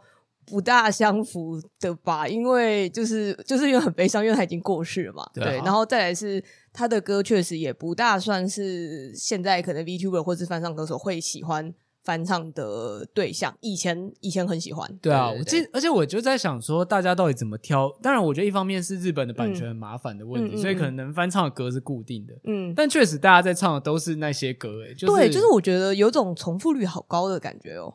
[0.48, 5.30] 不大相符的吧，因为就是就是因为很悲伤，因为他已经过世了嘛。
[5.34, 6.42] 对，对，然后再来是
[6.72, 13.54] 他的歌确实也不大算是现在可能 VTuber 或是翻唱歌手会喜欢翻唱的对象。
[13.60, 14.90] 以前以前很喜欢。
[15.02, 17.92] 对啊，对对对，我记，而且我就在想说，大家到底怎么挑？
[18.02, 22.34] 当然，我觉得一方面是日本的版权很麻烦的问题，嗯、所以可能能翻唱的歌是固定的。
[22.46, 27.94] 嗯，但确实大家在唱的都是那些歌，诶，就是对，就是我觉得有种重复率好高的感觉哦。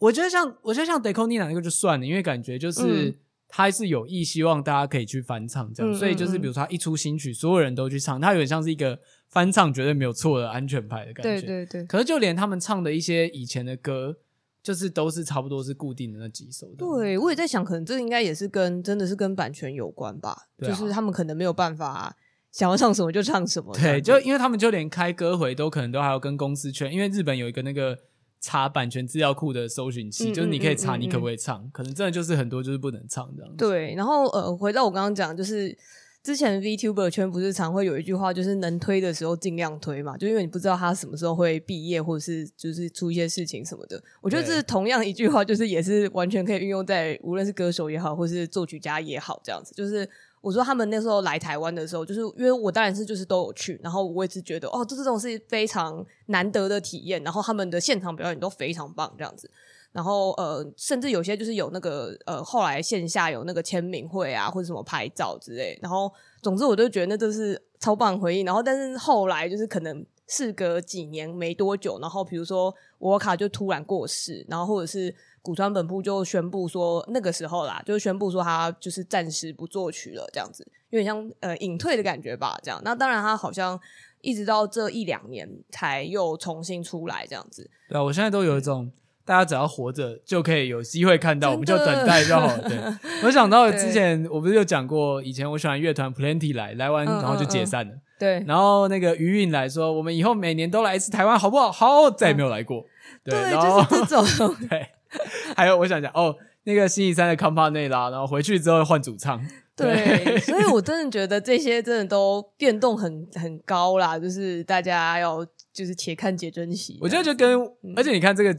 [0.00, 3.14] 我觉得像我觉得像 Deconina 那个就算了，因为感觉就是
[3.46, 8.98] 他是有意希望大家可以去翻唱这样，嗯、所以就是比如说他一出新曲，所有人都去唱，他有点像是一个
[9.28, 11.46] 翻唱绝对没有错的安全牌的感觉。
[11.46, 11.84] 对对对。
[11.84, 14.16] 可是就连他们唱的一些以前的歌，
[14.62, 16.66] 就是都是差不多是固定的那几首。
[16.78, 22.16] 对，我也在想，可能这应该也是跟真的是跟版权有关吧，啊、就是他们可能没有办法
[22.50, 23.74] 想要唱什么就唱什么。
[23.74, 27.98] 对，就因为他们就连开歌回都可能都还要跟公司劝，因为日本有一个那个。
[28.40, 33.56] 查版权资料库的搜寻器，嗯、就是你可以查你可不可以唱，可能真的就是很多就是不能唱这样子。
[33.58, 35.76] 对，然后呃，回到我刚刚讲，就是
[36.22, 44.02] 之前 VTuber 圈不是常会有一句话，就是能推的时候尽量推嘛，就因为你不知道他什么时候会毕业，或者是就是出一些事情什么的。
[44.22, 50.08] 我觉得这是同样一句话，就是也是完全可以运用在无论是歌手也好，或是作曲家也好，这样子就是。
[50.40, 59.50] 我说他们那时候来台湾的时候，就是因为我当然是就是都有去，然后我也是觉得哦，这这种是非常难得的体验，然后他们的现场表演都非常棒这样子，
[59.92, 66.10] 然后呃，甚至有些就是有那个呃，后来线下有那个签名会啊，或者什么拍照之类，然后
[66.40, 75.14] 总之我都觉得那都是超棒回忆，然后但是后来就是可能事隔几年没多久，然后比如说我卡就突然过世，然后或者是。
[75.42, 82.80] 古川本部就宣布说，那个时候啦，就宣布说他就是暂时不作曲了，这样子，有点像呃隐退的感觉吧，这样。
[82.84, 83.80] 那当然，他好像
[84.20, 87.68] 一直到这一两年才又重新出来，这样子。
[87.88, 88.92] 对啊，我现在都有一种，
[89.24, 92.68] 大家只要活着就可以有机会看到，我们就等待就好了。
[92.68, 92.78] 对，
[93.24, 97.94] 我想到之前我不是有讲过，以前我喜欢乐团 Plenty 来，来完然后就解散了。
[97.94, 101.72] 嗯嗯嗯对，然后那个余韵来说，我们以后每年都来一次台湾，好不好？
[101.72, 102.84] 好，再也没有来过。
[103.24, 104.54] 嗯、对，对然后就是这种。
[104.68, 104.86] 对。
[105.56, 109.44] 还有，我想讲哦，那个星期三的康帕内拉，然后回去之后换主唱。
[109.76, 115.42] 对，所以我真的觉得这些真的都变动很很高啦，就是大家要
[115.72, 116.98] 就是且看且珍惜。
[117.00, 118.54] 我觉得就跟，嗯、而且你看这个，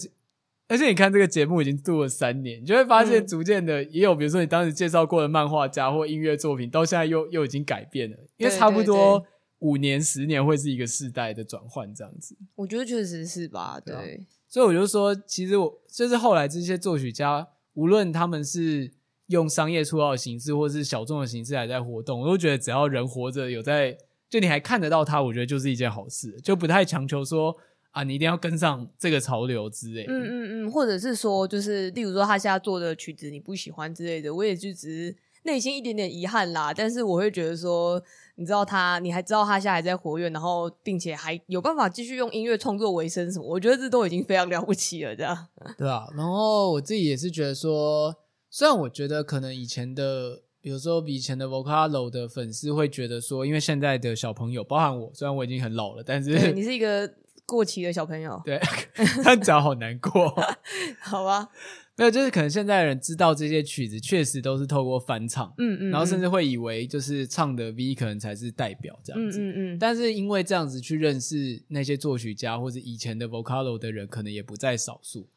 [0.67, 9.23] 而且你看这个节目已经做了三年，你就会发现逐渐的也有，比如说你当时介绍过的漫画家或音乐作品，到现在又又已经改变了，因为差不多
[9.59, 12.35] 五年十年会是一个世代的转换这样子。
[12.55, 13.95] 我觉得确实是吧，对。
[13.95, 18.91] 对所以我就说，其实我就是后来这些作曲家，无论他们是
[19.27, 23.97] 用商业出道的形式，或是小众的形式来在活动，我都觉得只要人活着，有在，
[24.29, 27.55] 就你还看得到他，我觉得就是一件好事，就不太强求说
[27.91, 30.03] 啊，你一定要跟上这个潮流之类。
[30.09, 36.73] 嗯嗯嗯，或者是说，就是例如说他现在做的曲子你不喜欢之类的，我也就只是内心一点点遗憾啦。
[36.73, 38.03] 但是我会觉得说。
[38.41, 43.45] 你知道他，你还知道他现在还在活跃，然后并且还有办法继续用音乐创作为生，什么？
[43.45, 45.47] 我觉得这都已经非常了不起了，这样。
[45.77, 48.15] 对啊，然后我自己也是觉得说，
[48.49, 57.07] 虽然我觉得可能以前的，比如说比以前的 Vocalo 的粉丝会觉得说，因为现在的小朋友，包含我，虽然我已经很老了，但是你是一个
[57.45, 58.59] 过期的小朋友，对，
[59.23, 60.33] 他讲好难过，
[60.99, 61.49] 好吧。
[61.97, 75.27] 没有，就是可能现在的人知道这些曲子确实都是透过翻唱，嗯，嗯嗯，然后甚至会以为就是唱的 V 可能才是代表这样子，嗯嗯，嗯，但是因为这样子去认识那些作曲家或者以前的 Vocalo 的人，可能也不在少数，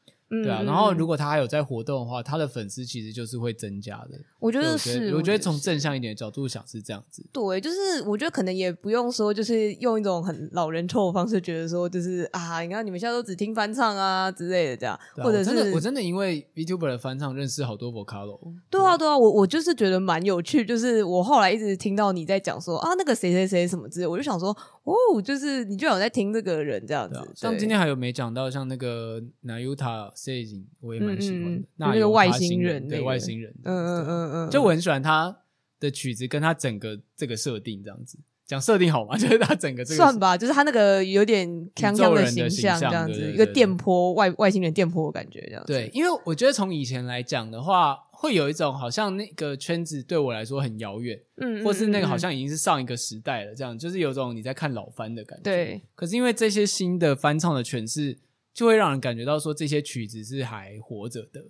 [0.42, 0.62] 对啊。
[0.62, 4.18] 然后如果他还有在活动的话，他的粉丝其实就是会增加的。
[4.38, 7.24] 我觉得是，我觉得从正向一点的角度想是这样子。
[7.32, 18.38] 对，就是我觉得可能也不用说，就是用一种很老人臭的方式，觉得说就是啊，你看你们现在都只听翻唱啊之类的这样，或者是我真的因为 VTuber 的翻唱认识好多 Vocalo。
[18.70, 27.18] 对啊，对啊，我我就是觉得蛮有趣，就是我后来一直听到你在讲说啊，那个谁谁谁什么之类，我就想说哦，就是你居然有在听这个人这样子。
[27.34, 31.68] 像今天还有没讲到像那个 Nayuta Seijin，我也蛮喜欢的。
[31.76, 35.36] 那个外星人，对外星人，嗯嗯嗯嗯，就我很喜欢他
[35.80, 38.18] 的曲子，跟他整个这个设定这样子。
[38.46, 39.16] 讲设定好吗？
[39.18, 45.72] 就是他整个这个算吧，就是他那个有点锵锵的形象这样子，一个电波外外星人电波的感觉这样子。
[45.72, 55.42] 对，因为我觉得从以前来讲的话，会有一种好像那个圈子对我来说很遥远，嗯，或是那个好像已经是上一个时代了，这样就是有种你在看老番的感觉。
[55.42, 58.16] 对，可是因为这些新的翻唱的诠释，
[58.54, 61.44] 就会让人感觉到说这些曲子是还活着的。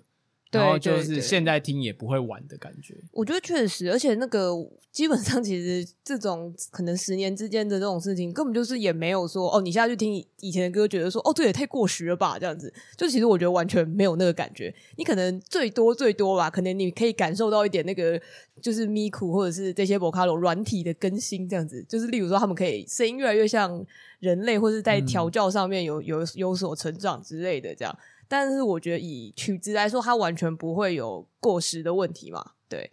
[0.61, 2.95] 然后就是现在听也不会晚的感觉。
[3.13, 4.51] 我觉得确实，而且那个
[4.93, 12.73] 基本上其实这种可能十年之间的这种事情，根本就是也没有说哦，你现在去听以前的歌，觉得说哦，这也太过时了吧，这样子。
[12.97, 14.75] 就其实我觉得完全没有那个感觉。
[14.97, 18.21] 你可能最多最多吧，可能你可以感受到一点那个
[18.63, 21.85] 就是 Miku 或者是这些 Vocalo 软体的更新，这样子。
[21.89, 23.85] 就是例如说他们可以声音越来越像
[24.21, 27.99] 人类，或者在调教上面有有有所成长之类的这样。
[28.29, 32.91] 但是我觉得以曲子来说，它完全不会有过时的问题嘛，对。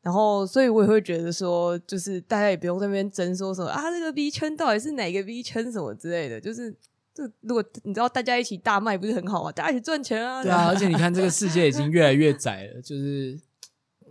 [0.00, 6.74] 然后，所以我也会觉得说，就是大家也不用在那边争说什么啊，这个 V 圈到底是哪个 V 圈什么之类的，就是
[7.14, 9.52] 这如果你知道大家一起大卖不是很好吗？
[9.52, 10.42] 大家一起赚钱啊！
[10.42, 13.38] 对啊， 而且你看这个世界已经越来越窄了，就是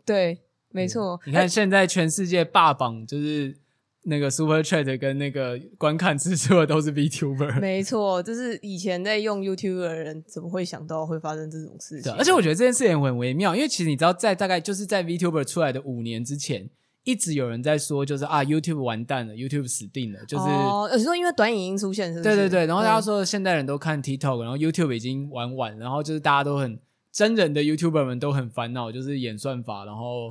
[0.06, 1.20] 对，没错。
[1.26, 3.61] 你看现在全世界霸榜就是。
[4.04, 12.12] 那个 Super Chat 跟那个观看次数的都是 VTuber，没错，就是以前在用 YouTuber 的人怎么会想到会发生这种事情？
[12.14, 16.70] 而且我觉得这件事情很微妙，因为其实你知道，在大概就是在 VTuber 出来的五年之前，
[17.04, 26.80] 一直有人在说，就是啊，YouTube 完蛋了，YouTube 死定了，就是哦，有时候因为短影音出现是不是，对对对，然后大家说现代人都看 TikTok，然后 YouTube 已经玩完，然后就是大家都很。
[27.12, 30.30] 真人的 YouTuber 们都很烦恼，就是演算法，然后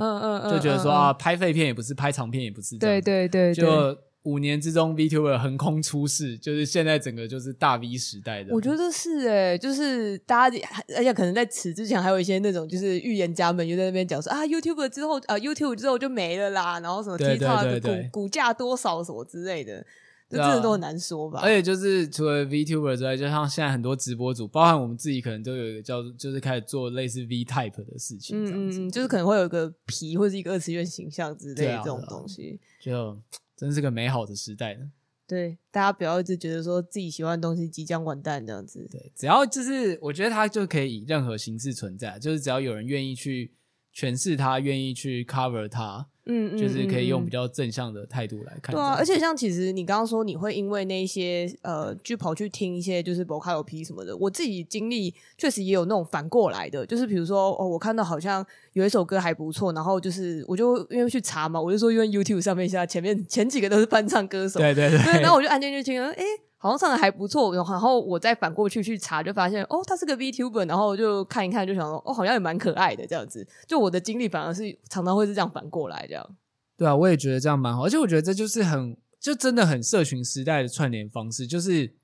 [0.51, 8.55] 就觉得说啊，拍废片也不是，拍长片也不是，对对对，就五年之中 VTuber 横空出世，就是现在整个就是大 V 时代的。
[8.55, 10.59] 我觉得是诶，就是大家，
[10.97, 19.85] 而且可能在此之前还有一些那种就是预言家们就在那边讲说啊，YouTuber 之后啊，YouTube 之后就没了啦，然后什么 TikTok 股股价多少什么之类的。
[20.31, 33.21] 这真的都很难说吧，而且就是除了 VTuber 之外，就像现在很多直播主，包含我们自己，可能都有一个叫，就是开始做类似 V Type 的事情，这样子，嗯，就是可能会有一个皮或者一个二次元形象之类的这种东西，就
[33.57, 34.93] 真是个美好的时代呢。
[35.27, 38.89] 对，大家不要一直觉得说自己喜欢的东西即将完蛋这样子。
[38.91, 43.53] 对，只要就是我觉得它就可以以任何形式存在，就是只要有人愿意去
[43.95, 46.09] 诠释它，愿意去 cover 它。
[46.27, 48.75] 嗯，就是可以用比较正向的态度来看。
[48.75, 58.45] 对啊，而且像其实你刚刚说你会因为那些呃，去跑去听一些就是 Vocalo P 什么的，我自己经历确实也有那种反过来的，就是比如说哦，我看到好像
[58.75, 66.25] 有一首歌还不错，然后就是我就因为去查嘛，我就说因为 YouTube 上面现在前面前几个都是翻唱歌手，对对对，然后我就按进去听了，诶
[66.63, 73.49] 好像唱的还不错，然后我再反过去去查，就发现哦，他是个 VTuber，然后就看一看，就想说哦，好像也蛮可爱的这样子。
[73.67, 76.37] 就我的经历反而是常常会是这样反过来这样。
[76.77, 81.47] 对啊，我也觉得这样蛮好，而且我觉得这就是很，就真的很社群时代的串联方式。
[81.47, 81.95] 就是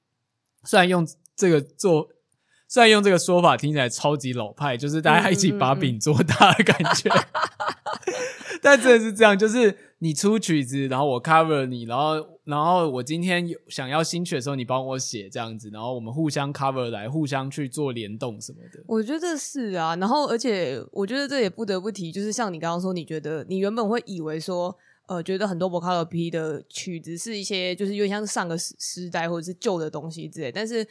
[0.65, 2.09] 虽然用这个做，
[2.67, 7.11] 虽然用这个说法听起来超级老派，就是大家一起把饼做大的感觉。
[7.11, 8.17] 嗯嗯嗯
[8.63, 18.81] 但真的是这样，就是你出曲子，然后我 cover 你，然后然后我今天有想要新曲的时候，你帮我写这样子，然后我们互相 cover 来互相去做联动什么的。
[18.87, 24.73] 我觉得是啊，然后而且我觉得这也不得不提，就是像你刚刚说，你觉得你原本会以为说，
[25.09, 30.87] 呃，觉得很多 vocal P 的曲子是一些就是有点像上个时时代或者是旧的东西之类，但是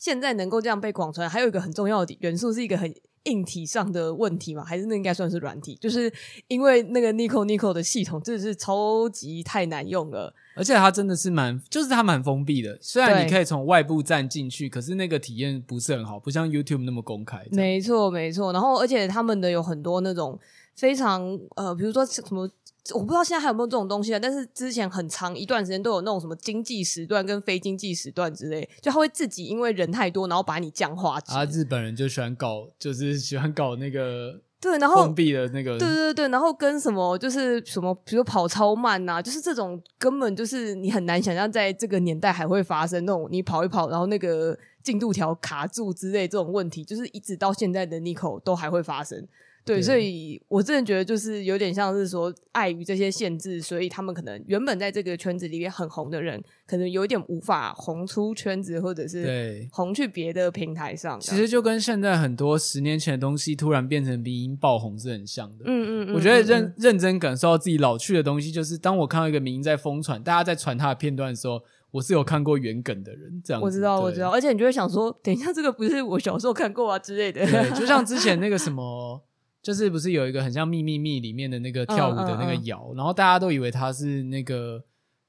[0.00, 2.92] 现在能够这样被广传，还有一个很重要的元素是一个很。
[3.24, 5.76] 硬体上的问题嘛，还是那应该算是软体？
[5.78, 6.10] 就是
[6.48, 12.78] 因为那个 Nico Nico 的系统真的是超级太难用了，而且它真的是蛮，就是它蛮封闭的。
[12.80, 17.46] 虽然你可以从外部站进去，可是那个体验不是很好，不像 YouTube 那么公开。
[17.52, 18.54] 没错，没错。
[18.54, 20.40] 然后，而且他们的有很多那种
[20.74, 22.50] 非常呃，比如说什么。
[22.94, 31.32] 我不知道现在还有没有这种东西啊，但是之前很长一段时间都有那种什么经济时段跟非经济时段之类，就他会自己因为人太多，然后把你降画质。
[31.32, 49.26] 啊，日本人就喜欢搞，就是喜欢搞那个对，然后封闭的那个，对对对，然后跟什么就是什么，比如跑超慢呐、啊，就是这种根本就是你很难想象在这个年代还会发生那种你跑一跑，然后那个进度条卡住之类这种问题，就是一直到现在的 Nico 都还会发生。
[49.62, 61.20] 对，所以我真的觉得就是有点像是说，碍于这些限制，所以他们可能原本在这个圈子里面很红的人，可能有一点无法红出圈子，或者是红去别的平台上。
[61.20, 65.64] 其实就跟现在很多十年前的东西突然变成鼻音爆红是很像的。
[65.66, 73.40] 嗯，嗯嗯，我觉得认、嗯、认真感受到自己老去的东西，就是当我看到一个迷因在疯传，大家在传他的片段的时候，我是有看过原梗的人。
[73.44, 77.46] 这样我知道，我知道，而且你就会想说，等一下这个不是我小时候看过啊之类的。
[77.46, 79.22] 对，就像 之前那个什么。
[79.62, 84.82] 就是不是有一个很像《秘密密》里面的那个跳舞的那个摇，嗯嗯嗯、然后大家都以为他是那个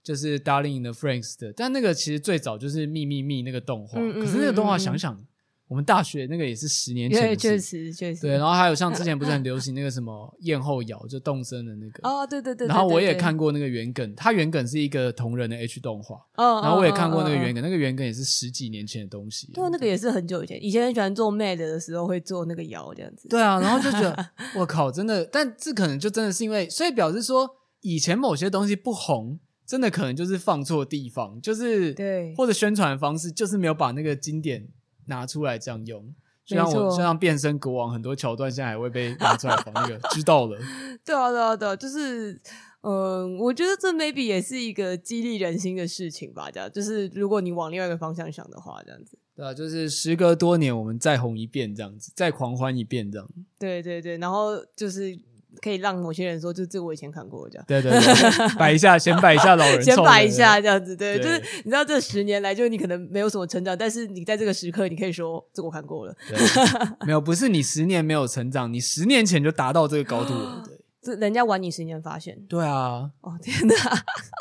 [0.04, 4.00] 就是《Darling in the Franks》的，但那个其实最早就是《秘密密》那个动画。
[4.00, 5.26] 可是那个动画想想。
[5.72, 8.24] 我们大学那个也是十年前的事，确实确实。
[8.24, 12.02] 对，然后还有像之前不是很流行那个什么燕后摇，就动森的那个。
[12.04, 12.68] 哦，对对对。
[12.68, 16.18] 然后我也看过那个原梗，它原梗是一个同人的 H 动画。
[16.36, 16.60] 哦。
[16.62, 19.50] 然后我也看过那个原梗，那个原梗也是十几年前的东西。
[19.54, 23.30] 对，那个也是很久以前，以前很喜欢做 Mad 的时候会做那个摇这样子。
[23.30, 27.50] 对啊，然后就觉得 我靠，真的，但这可能就真的是因为，所以表示说
[27.80, 34.68] 以前某些东西不红，真的可能就是放错地方，就是对，或者宣传方式就是没有把那个经典
[35.06, 36.14] 拿出来这样用。
[36.44, 40.58] 就像我，就像变身国王，很多桥段现在还会被拿出来放那个，知道了。
[41.06, 42.34] 对啊，对啊，对啊，就是，
[42.82, 46.50] 嗯、呃，我觉得这 maybe 也是一个激励人心的事情吧。
[46.52, 49.18] 这样，就是如果你往另外一个方向想的话，这样子。
[49.36, 53.30] 对啊，就是时隔多年，我们再红一遍，这样子，再狂欢一遍，这样。
[53.58, 55.18] 对对对，然后就是。
[55.62, 57.66] 可以让某些人说，就这我以前看过这样。
[57.68, 66.16] 对对对，摆一下，先摆一下老人， 先摆一下这样子，对，对就是你知道这十年来，就是你可能没有什么成长，但是你在这个时刻，你可以说这我看过了。
[66.28, 66.38] 对，
[67.06, 70.64] 没有，不是你十年没有成长，你十年前就达到这个高度了。
[70.66, 72.38] 对，这人家晚你十年发现。
[72.48, 73.10] 对啊。
[73.22, 73.76] 哦天哪！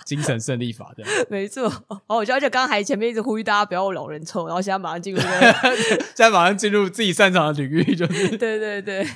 [0.05, 1.05] 精神胜利法对。
[1.31, 1.67] 没错。
[2.07, 8.37] 哦，而且刚刚还前面一直呼吁大家不要老人臭，然后现在马上进入，现在马上进入自己擅长的领域，就是。
[8.37, 9.07] 对对对。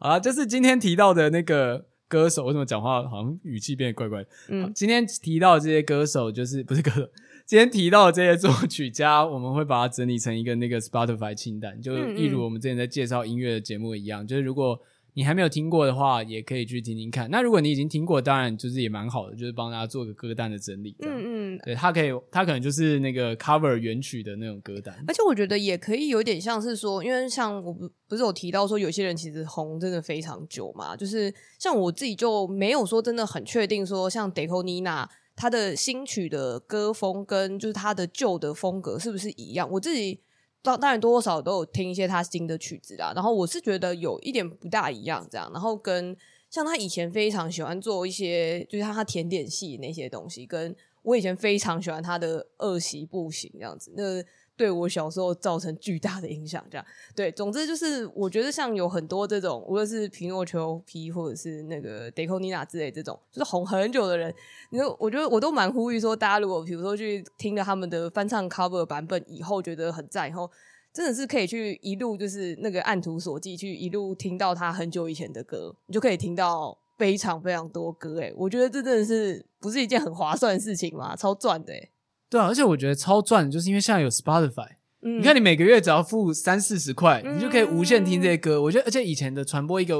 [0.00, 4.28] 啊，就是今天提到的那个歌手，为什么讲话好像语气变得怪怪的？
[4.48, 7.08] 嗯，今天提到的这些歌手，就是不是歌手，
[7.46, 14.80] 今天提到的这些作曲家，我们会把它整理成一个那个 Spotify 清单，就一如我们之前在介绍音乐的节目一样，就是如果。
[15.14, 17.30] 你还没有听过的话，也可以去听听看。
[17.30, 20.94] 那如果你已经听过，当然就是也蛮好的，就是帮大家做个歌单的整理。
[21.00, 24.94] 嗯嗯，对，它可以，它可能就是那个 cover 原曲的那种歌单。
[25.06, 39.68] 而且我觉得也可以有点像是说，因为像我不不是有提到说，有些人其实红真的非常久嘛，就是像我自己就没有说真的很确定说，像 Deco Nina 他的新曲的歌风跟就是他的旧的风格是不是一样？
[39.72, 40.20] 我自己。
[40.62, 46.16] 当当然多多少少都有听一些他新的曲子啦，然后我是觉得有一点不大一样这样，然后跟
[46.50, 54.22] 像他以前非常喜欢做一些，就是他甜点系那些东西，跟我以前非常喜欢他的恶习步行这样子，那。
[54.60, 56.84] 对我小时候造成巨大的影响，这样
[57.16, 57.32] 对。
[57.32, 64.34] 总之就是，我觉得像有很多这种，无论是皮诺丘 P 或者是那个 Detonina 之类这种，就是红很久的人，
[64.68, 70.50] 你说，我觉得我都蛮呼吁说，大家如果比如说去听了他们的翻唱 cover 版本以后，觉得很赞，以后
[70.92, 78.20] 真的是可以去一路就是那个按图索骥去一路听到他很久以前的歌，你就可以听到非常非常多歌。
[78.20, 81.16] 诶，我觉得这真的是不是一件很划算的事情吗？
[81.16, 81.88] 超赚的诶。
[82.30, 84.68] 对啊，而且我觉得超赚，就是因为现在有 Spotify，
[85.02, 88.62] 嗯，你看你每个月只要付三四十块，嗯，你就可以无限听这些歌。
[88.62, 89.96] 我觉得，而且以前的传播一个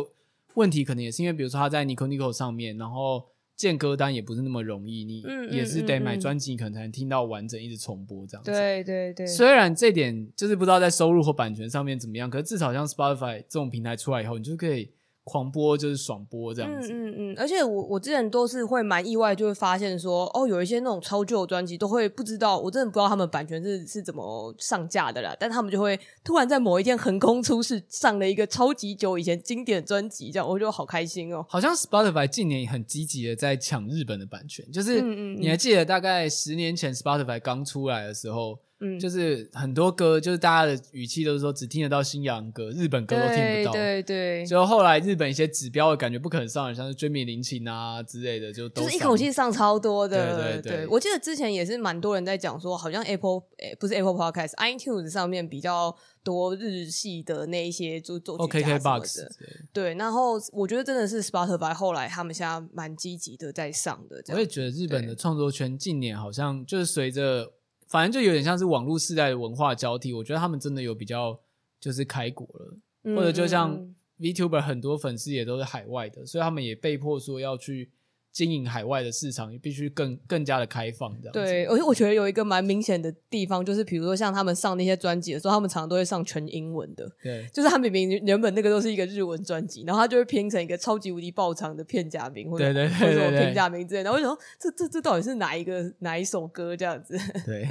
[0.54, 3.26] 问题，可能也是因为，比如说他在 Nico Nico 上面，然后
[3.56, 8.52] 建歌单也不是那么容易，你也是得买专辑，可能才能听到完整，一直重播这样子。
[8.52, 9.26] 对对对。
[9.26, 14.92] 虽然这点就是不知道在收入或版权上面怎么样，可是至少像 Spotify 这种平台出来以后，你就可以。
[15.30, 31.46] 狂播就是爽播这样子，嗯嗯嗯，而且我我之前都是会蛮意外，就会发现说，哦，有一些那种超旧的专辑都会不知道，我真的不知道他们版权是是怎么上架的啦，但他们就会突然在某一天横空出世，上了一个超级久以前经典专辑，这样我就好开心哦。
[31.48, 38.58] 好像 Spotify 近年很积极的在抢日本的版权，就是你还记得大概十年前 Spotify 刚出来的时候。
[38.80, 43.72] 嗯，就是很多歌，就是大家的语气都是说只听得到西洋歌，日本歌都听不到。
[43.72, 44.46] 对对对。
[44.46, 50.34] 就后来日本一些指标的感觉不可能上，像是椎名林檎啊之类的，就都就是一口气上超多的。
[50.34, 50.86] 对对对，对。
[50.86, 59.30] 我记得之前也是蛮多人在讲说，好像 Apple 诶不是 Apple Podcast，iTunes 上面比较多日系的那一些就作曲家什么的。
[59.74, 64.22] 对，然后我觉得真的是 Spotify 后来他们现在蛮积极的在上的。
[64.32, 67.52] 我也觉得日本的创作圈近年好像就是随着。
[67.90, 71.38] 反正就有点像是网络世代的文化交替，我觉得他们真的有比较
[71.78, 77.90] 就是开国了，嗯、或者就像 VTuber 很多粉丝也都是海外的，所以他们也被迫说要去。
[78.32, 81.32] 经营海外的市场也必须更更加的开放，这样。
[81.32, 87.10] 对，而且我觉得有一个蛮明显的地方，就是比如说像他们上那些专辑的时候，他们常常都会上全英文的。
[87.22, 94.10] 对，就是他明明原本那个都是一个日文专辑，然后他就会拼成一个超级无敌爆长的片假名，或者或者什么片假名之类的。
[94.10, 97.18] 然后我就说，这这这到底是哪一个哪一首歌这样子？
[97.44, 97.68] 对。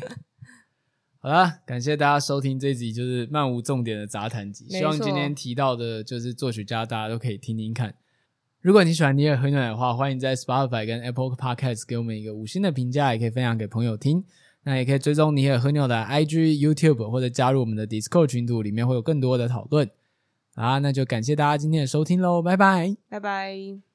[1.22, 7.93] 好啦，感谢大家收听这集就是漫无重点的杂谈集，希望今天提到的就是作曲家，大家都可以听听看。
[8.62, 14.24] 如果你喜欢尼尔喝牛奶的话，欢迎在 Spotify 跟 Apple Podcast 给我们一个五星的评价，也可以分享给朋友听。
[14.64, 19.89] 那也可以追踪尼尔喝牛的 IG、YouTube 或者加入我们的 Discord 群组，里面会有更多的讨论。
[20.55, 23.88] 啊，那就感谢大家今天的收听喽，拜拜，拜拜。